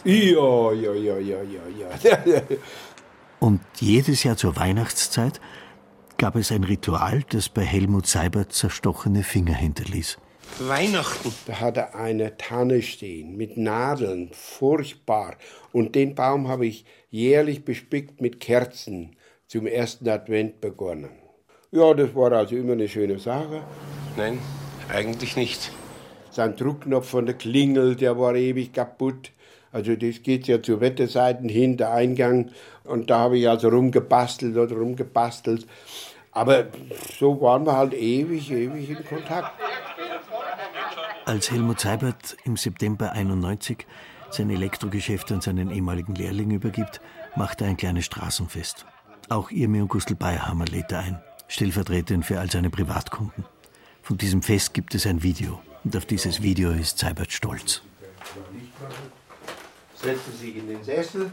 [0.03, 2.41] Ja, ja, ja, ja, ja, ja.
[3.39, 5.43] Und jedes Jahr zur Weihnachtszeit
[6.17, 10.17] gab es ein Ritual, das bei Helmut Seibert zerstochene Finger hinterließ.
[10.59, 11.31] Weihnachten.
[11.47, 15.37] Da hat er eine Tanne stehen mit Nadeln, furchtbar.
[15.71, 19.17] Und den Baum habe ich jährlich bespickt mit Kerzen
[19.49, 21.28] zum ersten Advent begonnen.
[21.71, 23.63] Ja, das war also immer eine schöne Sache.
[24.17, 24.39] Nein,
[24.89, 25.71] eigentlich nicht.
[26.31, 29.33] Sein Druckknopf von der Klingel, der war ewig kaputt.
[29.71, 32.51] Also das geht ja zur Wetterseiten hin, der Eingang.
[32.85, 35.67] Und da habe ich also rumgebastelt oder rumgebastelt.
[36.33, 36.69] Aber
[37.19, 39.51] so waren wir halt ewig, ewig in Kontakt.
[41.27, 43.87] Als Helmut Seibert im September 91
[44.31, 47.03] sein Elektrogeschäft an seinen ehemaligen Lehrling übergibt,
[47.37, 48.87] macht er ein kleines Straßenfest.
[49.29, 53.45] Auch Irmi und Gustl Bayerhammer lädt er ein, stellvertretend für all seine Privatkunden.
[54.03, 55.61] Von diesem Fest gibt es ein Video.
[55.85, 57.83] Und auf dieses Video ist Seibert stolz.
[59.95, 61.33] Setzen Sie sich in den Sessel.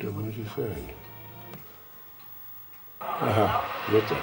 [0.00, 0.76] Da muss ich sein.
[3.00, 4.16] Aha, bitte.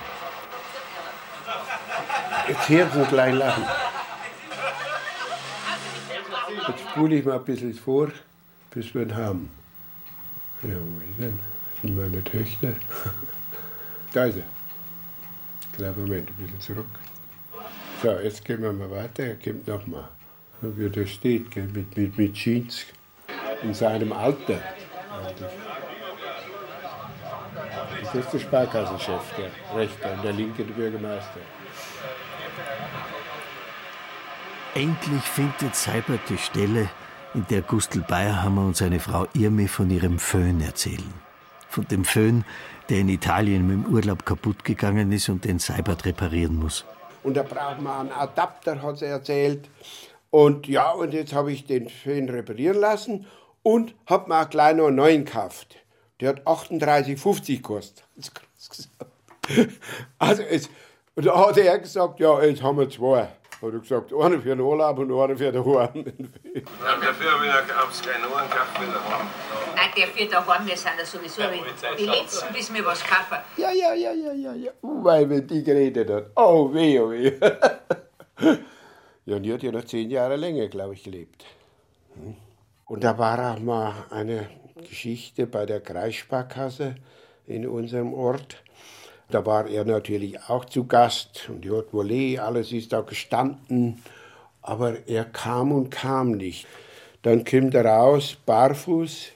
[2.48, 3.64] Jetzt hören Sie gleich lachen.
[6.68, 8.10] Jetzt spule ich mal ein bisschen vor,
[8.72, 9.52] bis wir ihn haben.
[10.64, 11.40] Ja, wo ist denn?
[11.74, 12.74] Das sind meine Töchter.
[14.14, 14.44] Da ist er.
[15.76, 16.86] Kleinen Moment, ein bisschen zurück.
[18.02, 19.24] So, jetzt gehen wir mal weiter.
[19.24, 20.10] Er kommt nochmal.
[20.62, 22.86] Wie da steht, mit, mit, mit Jeans
[23.64, 24.62] in seinem Alter.
[28.04, 31.40] Das ist der Sparkassenchef, der rechte und der linke der Bürgermeister.
[34.76, 36.90] Endlich findet Seibert die Stelle,
[37.34, 41.23] in der Gustl Bayerhammer und seine Frau Irmi von ihrem Föhn erzählen.
[41.74, 42.46] Von dem Föhn,
[42.88, 46.86] der in Italien mit dem Urlaub kaputt gegangen ist und den Seibert reparieren muss.
[47.24, 49.72] Und da braucht man einen Adapter, hat sie erzählt.
[50.30, 53.26] Und ja, und jetzt habe ich den Föhn reparieren lassen
[53.64, 55.78] und habe mir auch gleich noch einen neuen gekauft.
[56.20, 58.04] Der hat 38,50 gekostet.
[60.20, 60.70] Also, es,
[61.16, 63.30] und da hat er gesagt, ja, jetzt haben wir zwei.
[63.64, 66.04] Hat er gesagt, einer für den Urlaub und einer für den Horn.
[66.54, 69.28] Ja, dafür habe ich aufs kleine Ohren gekauft mit daheim.
[69.74, 71.44] Nein, der für daheim, wir sind ja sowieso
[71.98, 73.38] die Letzten, bis wir was kaufen.
[73.56, 74.72] Ja, ja, ja, ja, ja, ja.
[74.82, 76.32] Uh, weil wenn die geredet hat.
[76.36, 77.32] Oh, weh, oh, weh.
[79.26, 81.46] ja, und die hat ja noch zehn Jahre länger, glaube ich, gelebt.
[82.16, 82.36] Hm.
[82.86, 86.96] Und da war auch mal eine Geschichte bei der Kreissparkasse
[87.46, 88.62] in unserem Ort.
[89.30, 94.02] Da war er natürlich auch zu Gast und Haute Volée, alles ist da gestanden.
[94.62, 96.68] Aber er kam und kam nicht.
[97.22, 99.30] Dann kommt er raus, barfuß,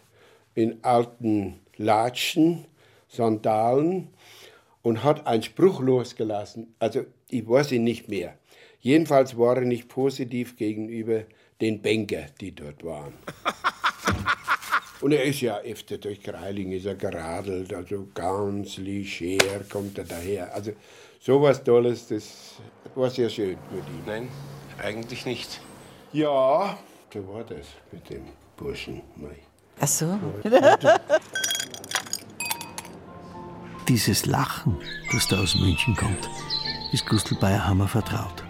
[0.56, 2.66] in alten Latschen,
[3.08, 4.10] Sandalen
[4.82, 6.74] und hat einen Spruch losgelassen.
[6.80, 8.38] Also, ich weiß ihn nicht mehr.
[8.80, 11.24] Jedenfalls war er nicht positiv gegenüber
[11.60, 13.14] den Banker, die dort waren.
[15.02, 20.06] Und er ist ja öfter durch Greiling ist er geradelt, also ganz leger kommt er
[20.06, 20.54] daher.
[20.54, 20.72] Also
[21.20, 22.56] sowas Tolles, das
[22.96, 24.04] war sehr schön mit ihm.
[24.06, 24.28] Nein,
[24.82, 25.60] eigentlich nicht.
[26.14, 26.78] Ja,
[27.14, 28.24] so war das mit dem
[28.56, 29.02] Burschen.
[29.80, 30.20] Ach so.
[33.88, 34.78] Dieses Lachen,
[35.12, 36.30] das da aus München kommt,
[36.92, 38.47] ist Gustl Bayerhammer vertraut.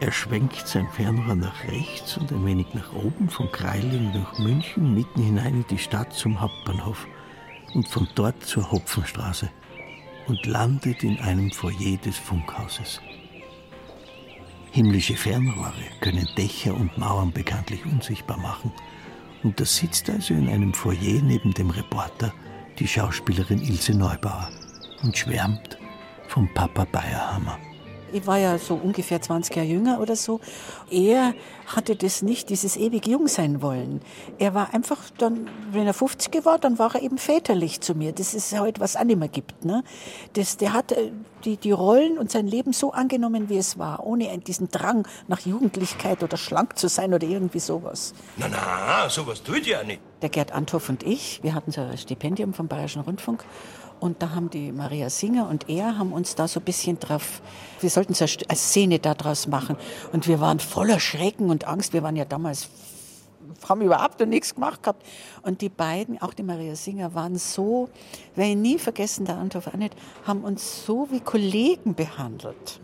[0.00, 4.94] Er schwenkt sein Fernrohr nach rechts und ein wenig nach oben, von Kreiling nach München,
[4.94, 7.06] mitten hinein in die Stadt zum Hauptbahnhof
[7.74, 9.50] und von dort zur Hopfenstraße
[10.26, 13.02] und landet in einem Foyer des Funkhauses.
[14.72, 18.72] Himmlische Fernrohre können Dächer und Mauern bekanntlich unsichtbar machen.
[19.42, 22.32] Und da sitzt also in einem Foyer neben dem Reporter
[22.78, 24.48] die Schauspielerin Ilse Neubauer
[25.02, 25.76] und schwärmt
[26.28, 27.58] vom Papa Bayerhammer.
[28.12, 30.40] Ich war ja so ungefähr 20 Jahre jünger oder so.
[30.90, 31.34] Er
[31.66, 34.00] hatte das nicht, dieses ewig jung sein wollen.
[34.38, 38.12] Er war einfach dann, wenn er 50 war, dann war er eben väterlich zu mir.
[38.12, 39.64] Das ist heute, was mehr gibt.
[39.64, 39.84] Ne?
[40.32, 41.12] Das, der hat äh,
[41.44, 45.40] die, die Rollen und sein Leben so angenommen, wie es war, ohne diesen Drang nach
[45.40, 48.14] Jugendlichkeit oder schlank zu sein oder irgendwie sowas.
[48.36, 50.00] Na, na, sowas tut ja nicht.
[50.22, 53.44] Der Gerd Anthoff und ich, wir hatten so ein Stipendium vom Bayerischen Rundfunk
[54.00, 57.42] und da haben die Maria Singer und er haben uns da so ein bisschen drauf,
[57.80, 59.76] wir sollten so eine Szene daraus machen.
[60.12, 61.92] Und wir waren voller Schrecken und Angst.
[61.92, 62.68] Wir waren ja damals,
[63.68, 65.04] haben überhaupt noch nichts gemacht gehabt.
[65.42, 67.88] Und die beiden, auch die Maria Singer, waren so,
[68.34, 69.94] werde ich nie vergessen, der auch nicht,
[70.24, 72.80] haben uns so wie Kollegen behandelt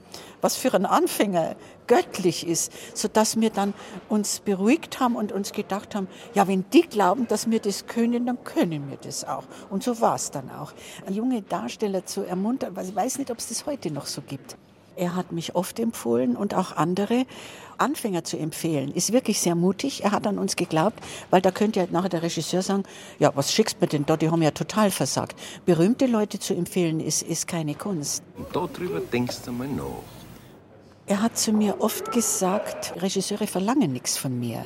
[0.46, 1.56] was für einen Anfänger
[1.88, 3.74] göttlich ist, sodass wir dann
[4.08, 8.26] uns beruhigt haben und uns gedacht haben, ja, wenn die glauben, dass wir das können,
[8.26, 9.42] dann können wir das auch.
[9.70, 10.72] Und so war es dann auch.
[11.10, 14.56] Junge Darsteller zu ermuntern, ich weiß nicht, ob es das heute noch so gibt.
[14.94, 17.26] Er hat mich oft empfohlen und auch andere
[17.76, 20.04] Anfänger zu empfehlen, ist wirklich sehr mutig.
[20.04, 22.84] Er hat an uns geglaubt, weil da könnte ja nachher der Regisseur sagen,
[23.18, 24.16] ja, was schickst du mir denn da?
[24.16, 25.36] Die haben ja total versagt.
[25.66, 28.22] Berühmte Leute zu empfehlen, ist, ist keine Kunst.
[28.36, 30.15] Und darüber denkst du mal nach.
[31.08, 34.64] Er hat zu mir oft gesagt, Regisseure verlangen nichts von mir.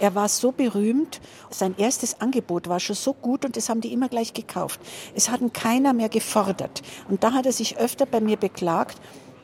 [0.00, 1.18] Er war so berühmt,
[1.48, 4.80] sein erstes Angebot war schon so gut und das haben die immer gleich gekauft.
[5.14, 6.82] Es hat ihn keiner mehr gefordert.
[7.08, 8.98] Und da hat er sich öfter bei mir beklagt,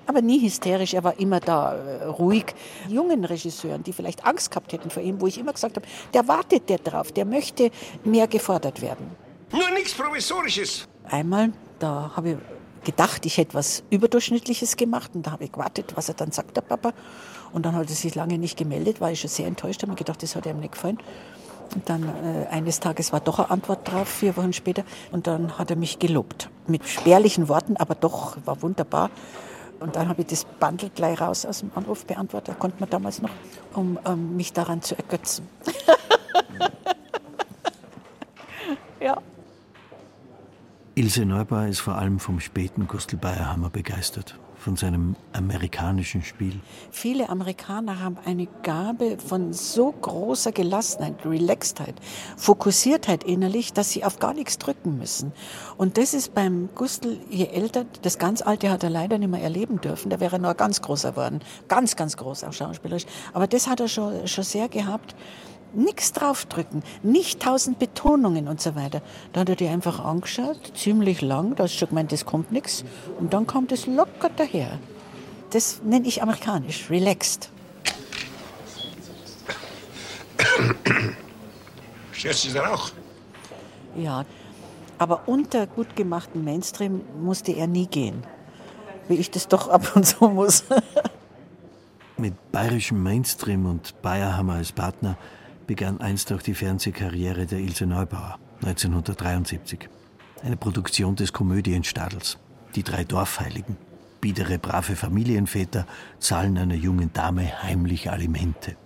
[0.05, 2.55] aber nie hysterisch, er war immer da äh, ruhig.
[2.89, 6.29] Jungen Regisseuren, die vielleicht Angst gehabt hätten vor ihm, wo ich immer gesagt habe, der
[6.29, 7.71] wartet der drauf, der möchte
[8.05, 9.07] mehr gefordert werden.
[9.51, 10.87] Nur nichts Provisorisches.
[11.05, 12.37] Einmal, da habe ich
[12.85, 16.57] gedacht, ich hätte was Überdurchschnittliches gemacht und da habe ich gewartet, was er dann sagt,
[16.57, 16.93] der Papa.
[17.53, 19.97] Und dann hat er sich lange nicht gemeldet, war ich schon sehr enttäuscht, habe mir
[19.97, 20.99] gedacht, das hat ihm nicht gefallen.
[21.75, 24.85] Und dann äh, eines Tages war doch eine Antwort drauf, vier Wochen später.
[25.13, 26.51] Und dann hat er mich gelobt.
[26.67, 29.11] Mit spärlichen Worten, aber doch, war wunderbar.
[29.81, 33.21] Und dann habe ich das Bundle gleich raus aus dem Anruf beantwortet, konnte man damals
[33.21, 33.31] noch,
[33.75, 35.49] um ähm, mich daran zu ergötzen.
[40.97, 46.61] Ilse Neubauer ist vor allem vom späten Gustl Bayerhammer begeistert, von seinem amerikanischen Spiel.
[46.93, 51.97] Viele Amerikaner haben eine Gabe von so großer Gelassenheit, Relaxedheit,
[52.37, 55.33] Fokussiertheit innerlich, dass sie auf gar nichts drücken müssen.
[55.77, 59.43] Und das ist beim Gustl, je älter, das ganz Alte hat er leider nicht mehr
[59.43, 61.41] erleben dürfen, da wäre er nur ganz großer geworden.
[61.67, 63.07] Ganz, ganz groß, auch schauspielerisch.
[63.33, 65.17] Aber das hat er schon, schon sehr gehabt
[65.77, 69.03] nichts draufdrücken, nicht tausend Betonungen und so weiter.
[69.33, 72.53] Da hat er die einfach angeschaut, ziemlich lang, da hast du schon gemeint, das kommt
[72.53, 72.85] nichts.
[73.19, 74.79] Und dann kommt es locker daher.
[75.51, 77.51] Das nenne ich amerikanisch, relaxed.
[82.13, 82.91] Stört dann auch?
[83.97, 84.25] Ja,
[84.99, 88.25] aber unter gut gemachten Mainstream musste er nie gehen.
[89.09, 90.65] Wie ich das doch ab und zu muss.
[92.17, 95.19] Mit bayerischem Mainstream und Bayerhammer als Partner
[95.67, 99.89] begann einst auch die Fernsehkarriere der Ilse Neubauer 1973.
[100.43, 102.39] Eine Produktion des Komödienstadels.
[102.75, 103.77] Die drei Dorfheiligen.
[104.21, 105.87] Biedere, brave Familienväter
[106.19, 108.77] zahlen einer jungen Dame heimlich Alimente.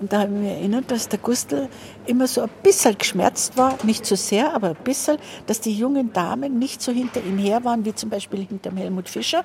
[0.00, 1.68] Und da habe ich mich erinnert, dass der Gustl
[2.06, 5.16] immer so ein bisschen geschmerzt war, nicht so sehr, aber ein bisschen,
[5.46, 8.78] dass die jungen Damen nicht so hinter ihm her waren, wie zum Beispiel hinter dem
[8.78, 9.44] Helmut Fischer.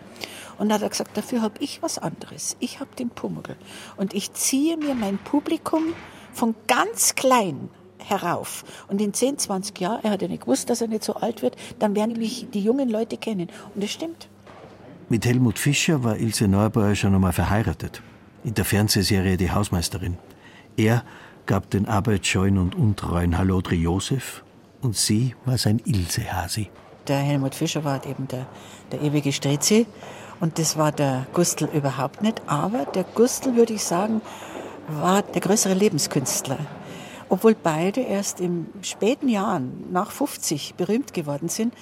[0.58, 2.58] Und da hat er gesagt, dafür habe ich was anderes.
[2.60, 3.44] Ich habe den Pummel.
[3.98, 5.94] Und ich ziehe mir mein Publikum
[6.38, 8.64] von ganz klein herauf.
[8.88, 11.42] Und in 10, 20 Jahren, er hat ja nicht gewusst, dass er nicht so alt
[11.42, 13.50] wird, dann werden mich die jungen Leute kennen.
[13.74, 14.30] Und das stimmt.
[15.10, 18.02] Mit Helmut Fischer war Ilse Neubauer schon einmal verheiratet.
[18.44, 20.18] In der Fernsehserie Die Hausmeisterin.
[20.78, 21.04] Er
[21.46, 24.44] gab den arbeitsscheuen und untreuen Hallodri Josef
[24.82, 26.70] und sie war sein Ilse-Hasi.
[27.08, 28.46] Der Helmut Fischer war eben der,
[28.92, 29.88] der ewige Strezi
[30.40, 32.42] und das war der Gustl überhaupt nicht.
[32.48, 34.22] Aber der Gustl, würde ich sagen,
[34.88, 36.58] war der größere Lebenskünstler.
[37.30, 41.74] Obwohl beide erst in späten Jahren, nach 50, berühmt geworden sind,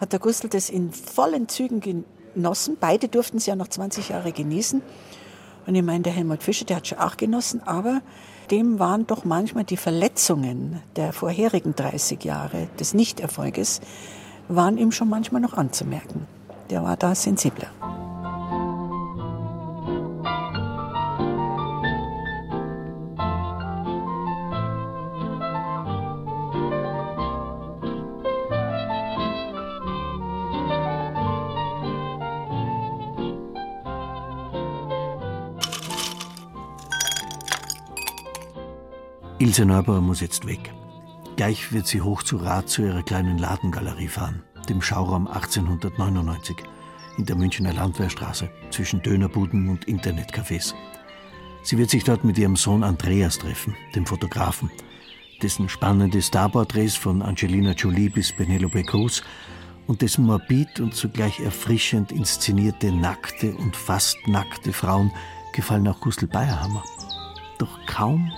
[0.00, 2.76] hat der Gustl das in vollen Zügen genossen.
[2.78, 4.82] Beide durften es ja noch 20 Jahre genießen.
[5.66, 8.02] Und ich meine, der Helmut Fischer, der hat schon auch genossen, aber
[8.50, 13.80] dem waren doch manchmal die Verletzungen der vorherigen 30 Jahre des Nichterfolges,
[14.48, 16.26] waren ihm schon manchmal noch anzumerken.
[16.70, 17.68] Der war da sensibler.
[39.54, 40.74] Ilse Neubauer muss jetzt weg.
[41.36, 46.56] Gleich wird sie hoch zu Rat zu ihrer kleinen Ladengalerie fahren, dem Schauraum 1899
[47.18, 50.74] in der Münchner Landwehrstraße zwischen Dönerbuden und Internetcafés.
[51.62, 54.72] Sie wird sich dort mit ihrem Sohn Andreas treffen, dem Fotografen,
[55.40, 59.22] dessen spannende Starporträts von Angelina Jolie bis Penelope Cruz
[59.86, 65.12] und dessen morbid und zugleich erfrischend inszenierte nackte und fast nackte Frauen
[65.52, 66.82] gefallen auch Gustl Bayerhammer.
[67.58, 68.32] Doch kaum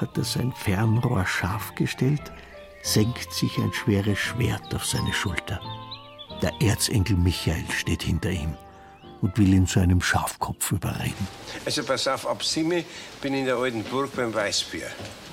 [0.00, 2.32] hat er sein Fernrohr scharf gestellt,
[2.82, 5.60] senkt sich ein schweres Schwert auf seine Schulter.
[6.42, 8.56] Der Erzengel Michael steht hinter ihm
[9.20, 11.28] und will ihn zu einem Schafkopf überreden.
[11.64, 12.84] Also pass auf, ab Simme
[13.20, 14.86] bin ich in der alten Burg beim Weißbier.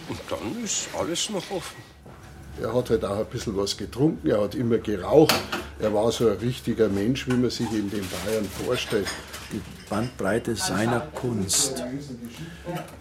[0.10, 1.82] Und dann ist alles noch offen.
[2.62, 5.36] Er hat halt auch ein bisschen was getrunken, er hat immer geraucht.
[5.80, 9.08] Er war so ein richtiger Mensch, wie man sich in den Bayern vorstellt.
[9.52, 11.84] Die Bandbreite seiner Kunst,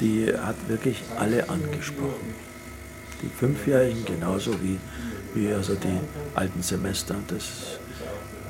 [0.00, 2.34] die hat wirklich alle angesprochen.
[3.22, 4.78] Die Fünfjährigen genauso wie,
[5.34, 5.98] wie also die
[6.34, 7.16] alten Semester.
[7.26, 7.78] Das,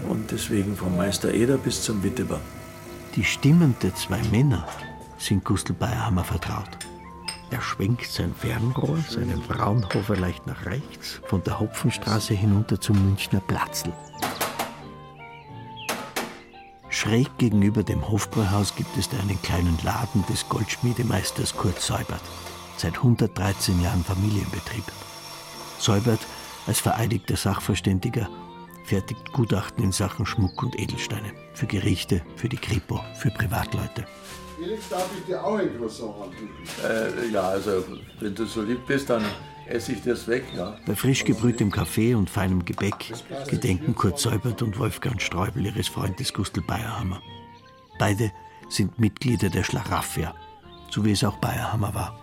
[0.08, 2.40] und deswegen vom Meister Eder bis zum Witteber.
[3.14, 4.68] Die Stimmen der zwei Männer
[5.16, 6.76] sind Gustl Bayerhammer vertraut.
[7.50, 13.40] Er schwenkt sein Fernrohr, seinen Fraunhofer leicht nach rechts, von der Hopfenstraße hinunter zum Münchner
[13.40, 13.92] Platzl.
[16.96, 22.22] Schräg gegenüber dem Hofbräuhaus gibt es da einen kleinen Laden des Goldschmiedemeisters Kurt Seubert,
[22.78, 24.84] seit 113 Jahren Familienbetrieb.
[25.78, 26.20] Seubert,
[26.66, 28.30] als vereidigter Sachverständiger,
[28.84, 31.34] fertigt Gutachten in Sachen Schmuck und Edelsteine.
[31.52, 34.06] Für Gerichte, für die Kripo, für Privatleute.
[34.58, 36.66] Felix, darf ich dir auch ein Croissant anbieten?
[36.82, 37.84] Äh, ja, also,
[38.20, 39.22] wenn du so lieb bist, dann
[39.68, 40.76] esse ich das weg, ja.
[40.86, 43.12] Bei frisch gebrühtem Kaffee und feinem Gebäck
[43.48, 47.20] gedenken Kurt Seubert und Wolfgang Streubel ihres Freundes Gustl Bayerhammer.
[47.98, 48.32] Beide
[48.68, 50.34] sind Mitglieder der Schlaraffia,
[50.90, 52.18] so wie es auch Bayerhammer war.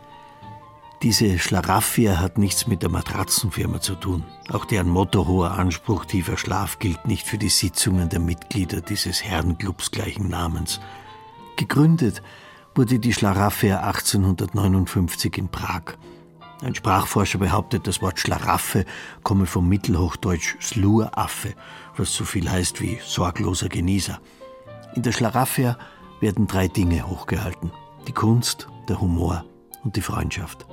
[1.03, 4.23] Diese Schlaraffia hat nichts mit der Matratzenfirma zu tun.
[4.49, 9.21] Auch deren Motto hoher Anspruch, tiefer Schlaf gilt nicht für die Sitzungen der Mitglieder dieses
[9.21, 10.79] Herrenclubs gleichen Namens.
[11.57, 12.21] Gegründet
[12.73, 15.97] wurde die Schlaraffia 1859 in Prag.
[16.63, 18.85] Ein Sprachforscher behauptet, das Wort Schlaraffe
[19.21, 21.55] komme vom Mittelhochdeutsch Sluraffe,
[21.97, 24.21] was so viel heißt wie sorgloser Genießer.
[24.95, 25.77] In der Schlaraffia
[26.21, 27.73] werden drei Dinge hochgehalten.
[28.07, 29.43] Die Kunst, der Humor
[29.83, 30.65] und die Freundschaft.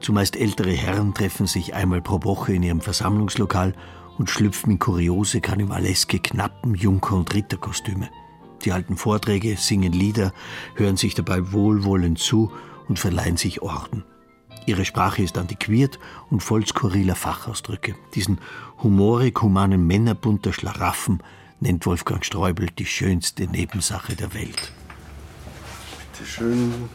[0.00, 3.74] Zumeist ältere Herren treffen sich einmal pro Woche in ihrem Versammlungslokal
[4.18, 8.10] und schlüpfen in kuriose, karnevaleske Knappen, Junker- und Ritterkostüme.
[8.66, 10.34] Die alten Vorträge, singen Lieder,
[10.74, 12.52] hören sich dabei wohlwollend zu
[12.86, 14.04] und verleihen sich Orden.
[14.70, 15.98] Ihre Sprache ist antiquiert
[16.30, 17.96] und voll skurriler Fachausdrücke.
[18.14, 18.38] Diesen
[18.80, 21.24] humorig-humanen Männerbund der Schlaraffen
[21.58, 24.70] nennt Wolfgang Streubel die schönste Nebensache der Welt.
[26.12, 26.88] Bitte schön.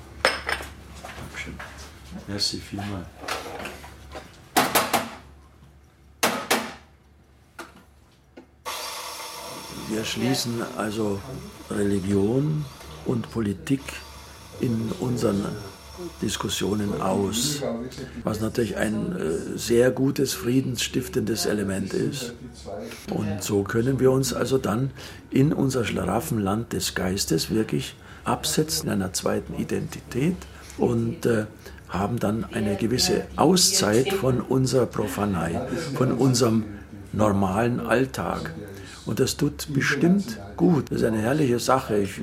[1.04, 1.56] Dankeschön.
[2.30, 3.06] Merci vielmal.
[9.90, 11.20] Wir schließen also
[11.70, 12.64] Religion
[13.06, 13.82] und Politik
[14.62, 15.44] in unseren
[16.22, 17.62] Diskussionen aus,
[18.24, 22.34] was natürlich ein äh, sehr gutes, friedensstiftendes Element ist.
[23.14, 24.92] Und so können wir uns also dann
[25.30, 30.36] in unser Schlaraffenland des Geistes wirklich absetzen, einer zweiten Identität
[30.78, 31.46] und äh,
[31.88, 35.62] haben dann eine gewisse Auszeit von unserer Profanei,
[35.96, 36.66] von unserem
[37.14, 38.54] normalen Alltag.
[39.06, 40.92] Und das tut bestimmt gut.
[40.92, 41.98] Das ist eine herrliche Sache.
[41.98, 42.22] Ich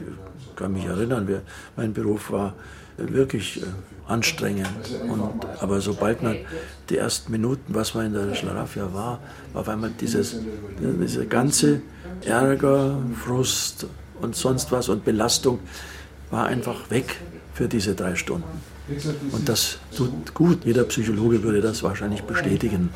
[0.56, 1.28] kann mich erinnern,
[1.76, 2.54] mein Beruf war
[2.96, 3.66] wirklich äh,
[4.06, 4.68] anstrengend.
[5.08, 6.36] Und, aber sobald man
[6.88, 9.20] die ersten Minuten, was man in der Schlaraffia war,
[9.52, 10.36] war auf einmal dieses,
[11.00, 11.82] diese ganze
[12.24, 13.86] Ärger, Frust
[14.20, 15.58] und sonst was und Belastung
[16.30, 17.16] war einfach weg
[17.54, 18.44] für diese drei Stunden.
[19.32, 20.64] Und das tut gut.
[20.64, 22.90] Jeder Psychologe würde das wahrscheinlich bestätigen.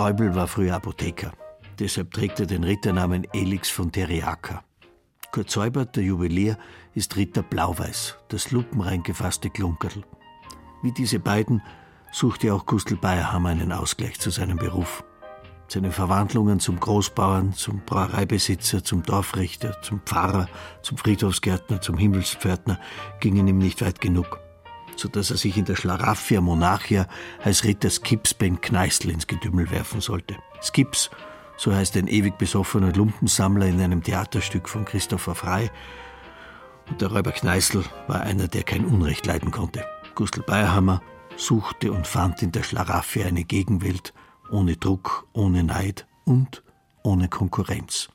[0.00, 1.32] Stäubel war früher Apotheker.
[1.78, 4.64] Deshalb trägt er den Ritternamen Elix von Teriaka.
[5.30, 6.56] Kurt Seubert, der Juwelier,
[6.94, 10.02] ist Ritter Blau-Weiß, das lupenrein gefasste Klunkerl.
[10.82, 11.60] Wie diese beiden
[12.12, 15.04] suchte auch Gustl Bayerhammer einen Ausgleich zu seinem Beruf.
[15.68, 20.48] Seine Verwandlungen zum Großbauern, zum Brauereibesitzer, zum Dorfrichter, zum Pfarrer,
[20.80, 22.80] zum Friedhofsgärtner, zum Himmelspförtner
[23.20, 24.40] gingen ihm nicht weit genug
[24.96, 27.06] so dass er sich in der Schlaraffia Monarchia
[27.42, 30.36] als Ritter Skips Ben Kneißl ins Gedümmel werfen sollte.
[30.62, 31.10] Skips,
[31.56, 35.70] so heißt ein ewig besoffener Lumpensammler in einem Theaterstück von Christopher Frey.
[36.88, 39.84] Und der Räuber Kneißl war einer, der kein Unrecht leiden konnte.
[40.14, 41.02] Gustl Bayerhammer
[41.36, 44.12] suchte und fand in der Schlaraffia eine Gegenwelt
[44.50, 46.62] ohne Druck, ohne Neid und
[47.02, 48.08] ohne Konkurrenz.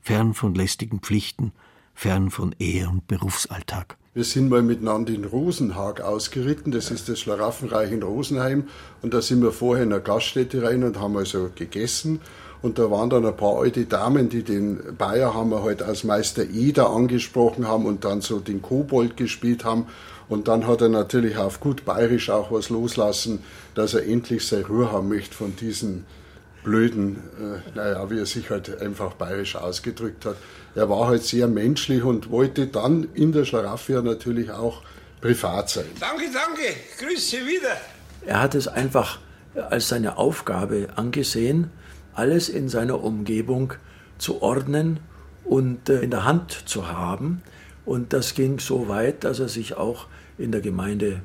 [0.00, 1.52] Fern von lästigen Pflichten,
[1.94, 3.96] fern von Ehe und Berufsalltag.
[4.16, 8.68] Wir sind mal miteinander in Rosenhag ausgeritten, das ist das Schlaraffenreich in Rosenheim.
[9.02, 12.20] Und da sind wir vorher in eine Gaststätte rein und haben also gegessen.
[12.62, 16.90] Und da waren dann ein paar alte Damen, die den Bayerhammer halt als Meister Eder
[16.90, 19.86] angesprochen haben und dann so den Kobold gespielt haben.
[20.28, 23.40] Und dann hat er natürlich auf gut bayerisch auch was loslassen,
[23.74, 26.06] dass er endlich seine Ruhe haben möchte von diesen
[26.64, 30.36] blöden, äh, naja, wie er sich halt einfach bayerisch ausgedrückt hat.
[30.74, 34.82] Er war halt sehr menschlich und wollte dann in der Schlaraffia natürlich auch
[35.20, 35.84] privat sein.
[36.00, 36.62] Danke, danke,
[36.98, 37.76] Grüße wieder.
[38.26, 39.20] Er hat es einfach
[39.54, 41.70] als seine Aufgabe angesehen,
[42.14, 43.74] alles in seiner Umgebung
[44.18, 45.00] zu ordnen
[45.44, 47.42] und äh, in der Hand zu haben.
[47.84, 50.06] Und das ging so weit, dass er sich auch
[50.38, 51.20] in der Gemeinde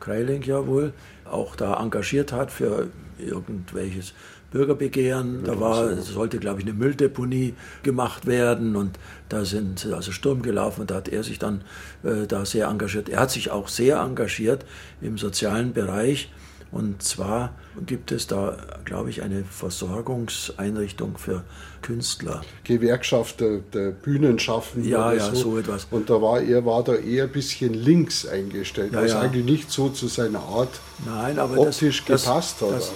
[0.00, 0.92] Kreiling ja wohl
[1.24, 2.88] auch da engagiert hat für
[3.18, 4.14] irgendwelches
[4.52, 5.44] Bürgerbegehren.
[5.44, 8.98] Da war, sollte, glaube ich, eine Mülldeponie gemacht werden und
[9.28, 11.62] da sind also Sturm gelaufen und da hat er sich dann
[12.04, 13.08] äh, da sehr engagiert.
[13.08, 14.64] Er hat sich auch sehr engagiert
[15.00, 16.30] im sozialen Bereich.
[16.72, 17.54] Und zwar
[17.86, 21.44] gibt es da, glaube ich, eine Versorgungseinrichtung für
[21.82, 22.40] Künstler.
[22.64, 24.90] Gewerkschaft der, der Bühnenschaffenden.
[24.90, 25.34] Ja, ja, so.
[25.34, 25.58] so.
[25.58, 25.86] etwas.
[25.90, 29.20] Und da war er war da eher ein bisschen links eingestellt, ja, was ja.
[29.20, 32.76] eigentlich nicht so zu seiner Art Nein, aber optisch das, gepasst das, hat.
[32.78, 32.92] Das,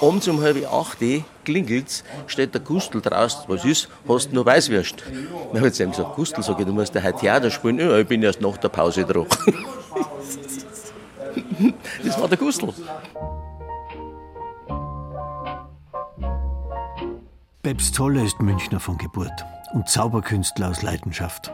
[0.00, 0.98] Abends um halb acht
[1.44, 3.44] klingelt's, steht der Gustl draußen.
[3.46, 3.88] Was ist?
[4.08, 5.02] Hast du noch Weißwürst?
[5.52, 7.78] Dann hat sie ihm gesagt, Gustl, sag ich, du musst ja heute Theater spielen.
[7.78, 9.26] Ja, ich bin erst nach der Pause dran.
[12.04, 12.72] das war der Gustl.
[17.62, 21.52] Bebs Zoller ist Münchner von Geburt und Zauberkünstler aus Leidenschaft.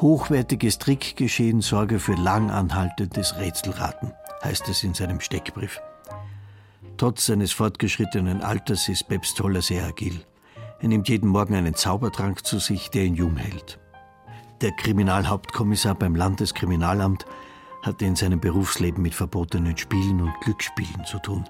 [0.00, 4.12] Hochwertiges Trickgeschehen sorge für lang anhaltendes Rätselraten,
[4.42, 5.80] heißt es in seinem Steckbrief.
[7.02, 10.24] Trotz seines fortgeschrittenen Alters ist Bebs Toller sehr agil.
[10.78, 13.80] Er nimmt jeden Morgen einen Zaubertrank zu sich, der ihn jung hält.
[14.60, 17.26] Der Kriminalhauptkommissar beim Landeskriminalamt
[17.82, 21.44] hatte in seinem Berufsleben mit verbotenen Spielen und Glücksspielen zu tun.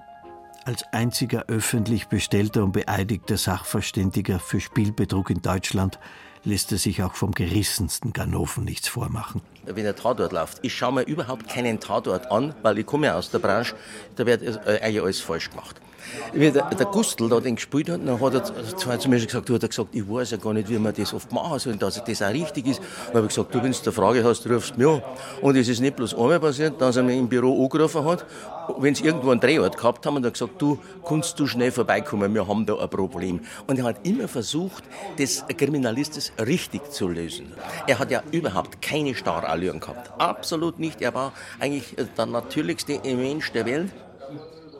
[0.65, 5.99] Als einziger öffentlich bestellter und beeidigter Sachverständiger für Spielbetrug in Deutschland
[6.43, 9.43] lässt er sich auch vom gerissensten Ganoven nichts vormachen.
[9.65, 13.15] Wenn ein Tatort läuft, ich schaue mir überhaupt keinen Tatort an, weil ich komme ja
[13.15, 13.75] aus der Branche,
[14.15, 15.79] da wird äh, eigentlich alles falsch gemacht.
[16.33, 18.43] Wie der, der Gustl da den gespielt hat, dann hat er
[18.77, 20.93] zwar zu mir gesagt, du hat er gesagt, ich weiß ja gar nicht, wie man
[20.93, 22.81] das oft machen soll, dass das auch richtig ist.
[23.07, 25.01] Dann habe ich gesagt, du, wenn du eine Frage hast, rufst mich an.
[25.41, 28.25] Und es ist nicht bloß einmal passiert, dass er mich im Büro angerufen hat,
[28.77, 32.33] wenn sie irgendwo einen Drehort gehabt haben, und er gesagt, du, kannst du schnell vorbeikommen,
[32.33, 33.41] wir haben da ein Problem.
[33.67, 34.83] Und er hat immer versucht,
[35.17, 37.51] das Kriminalistes richtig zu lösen.
[37.87, 40.11] Er hat ja überhaupt keine Starallüren gehabt.
[40.19, 41.01] Absolut nicht.
[41.01, 43.91] Er war eigentlich der natürlichste Mensch der Welt.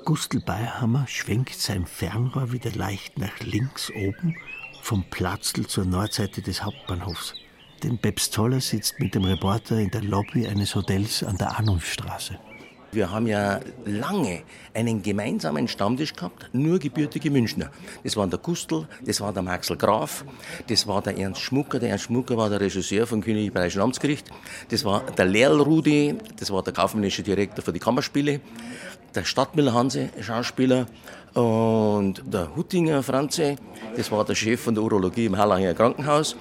[0.05, 4.35] Gustl Bayerhammer schwenkt sein Fernrohr wieder leicht nach links oben
[4.81, 7.35] vom Platzl zur Nordseite des Hauptbahnhofs.
[7.83, 12.37] Denn Bebs Toller sitzt mit dem Reporter in der Lobby eines Hotels an der Arnulfstraße.
[12.93, 14.43] Wir haben ja lange
[14.75, 17.71] einen gemeinsamen Stammtisch gehabt, nur gebürtige Münchner.
[18.03, 20.23] Das waren der Gustl, das war der Maxel Graf,
[20.67, 21.79] das war der Ernst Schmucker.
[21.79, 24.29] Der Ernst Schmucker war der Regisseur vom Königlich Bayerischen Amtsgericht.
[24.69, 28.41] Das war der Lerl Rudi, das war der kaufmännische Direktor für die Kammerspiele.
[29.15, 30.87] Der Stadtmüller Hanse, Schauspieler.
[31.35, 33.57] Und der Huttinger Franze,
[33.95, 36.35] das war der Chef von der Urologie im Hallacher Krankenhaus.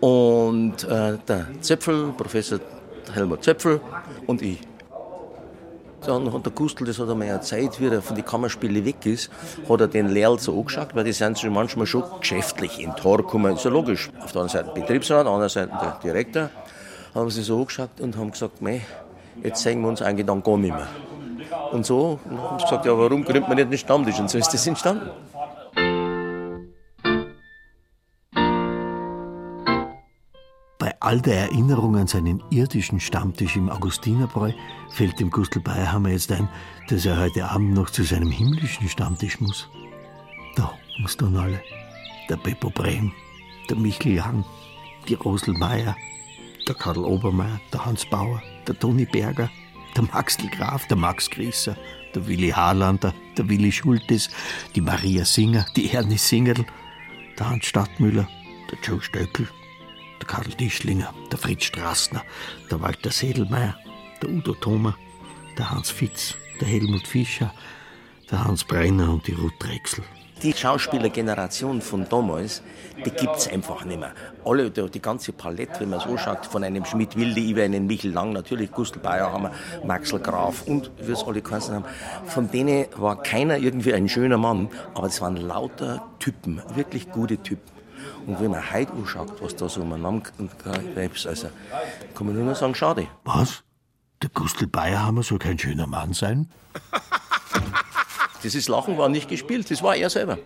[0.00, 2.60] Und äh, der Zöpfel, Professor
[3.12, 3.80] Helmut Zöpfel
[4.26, 4.60] und ich.
[6.06, 9.06] Dann hat der Gustl, das hat er mir Zeit, wie er von den Kammerspielen weg
[9.06, 9.30] ist,
[9.68, 13.18] hat er den Lehrl so angeschaut, weil die sind schon manchmal schon geschäftlich in Tor
[13.18, 13.54] gekommen.
[13.54, 14.10] Ist ja logisch.
[14.22, 16.50] Auf der einen Seite Betriebsrat, auf der anderen Seite der Direktor.
[17.14, 18.82] Haben sie so angeschaut und haben gesagt, mei,
[19.42, 20.88] jetzt sehen wir uns eigentlich dann gar nicht mehr.
[21.74, 24.20] Und so haben sie gesagt, ja, warum gründet man nicht einen Stammtisch?
[24.20, 25.10] Und so ist das entstanden.
[30.78, 34.52] Bei all der Erinnerung an seinen irdischen Stammtisch im Augustinerbräu
[34.90, 36.48] fällt dem Gustl Bayerhammer jetzt ein,
[36.88, 39.68] dass er heute Abend noch zu seinem himmlischen Stammtisch muss.
[40.54, 41.60] Da muss dann alle.
[42.30, 43.10] Der Beppo Brehm,
[43.68, 44.44] der Michel Young,
[45.08, 45.96] die Rosel Meier,
[46.68, 49.50] der Karl Obermeier, der Hans Bauer, der Toni Berger,
[49.96, 51.76] der Maxl Graf, der Max Grieser,
[52.14, 54.28] der Willi Harlander, der Willi Schultes,
[54.74, 56.64] die Maria Singer, die Ernie Singerl,
[57.38, 58.28] der Hans Stadtmüller,
[58.70, 59.48] der Joe Stöckel,
[60.20, 62.22] der Karl Tischlinger, der Fritz Strassner,
[62.70, 63.76] der Walter Sedelmeier,
[64.22, 64.96] der Udo Thoma,
[65.58, 67.52] der Hans Fitz, der Helmut Fischer,
[68.30, 70.04] der Hans Brenner und die Ruth Drechsel.
[70.44, 72.60] Die Schauspielergeneration von damals,
[72.98, 74.12] die gibt es einfach nicht mehr.
[74.44, 78.12] Alle, die, die, ganze Palette, wenn man so schaut, von einem Schmidt-Wilde über einen Michel
[78.12, 79.52] Lang, natürlich Gustl Bayer haben wir,
[79.86, 81.86] Maxel Graf und wie es alle geheißen haben.
[82.26, 87.38] Von denen war keiner irgendwie ein schöner Mann, aber es waren lauter Typen, wirklich gute
[87.38, 87.72] Typen.
[88.26, 90.30] Und wenn man heute anschaut, was da so umeinander
[91.14, 91.48] ist, also,
[92.14, 93.06] kann man nur noch sagen, schade.
[93.24, 93.62] Was?
[94.20, 96.50] Der Gustl Bayerhammer soll kein schöner Mann sein?
[98.44, 100.38] Dieses Lachen war nicht gespielt, das war er selber.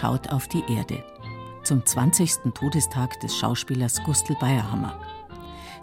[0.00, 1.04] Schaut auf die Erde.
[1.62, 2.54] Zum 20.
[2.54, 4.98] Todestag des Schauspielers Gustl Bayerhammer.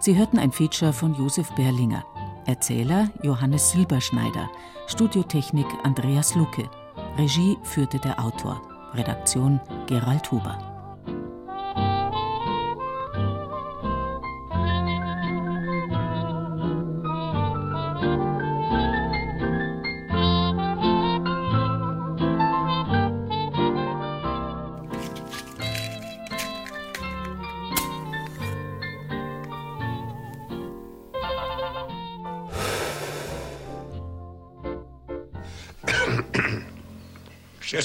[0.00, 2.04] Sie hörten ein Feature von Josef Berlinger.
[2.46, 4.50] Erzähler Johannes Silberschneider.
[4.88, 6.68] Studiotechnik Andreas Lucke.
[7.16, 8.60] Regie führte der Autor.
[8.94, 10.67] Redaktion Gerald Huber.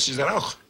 [0.03, 0.62] Stört Sie der Rauch?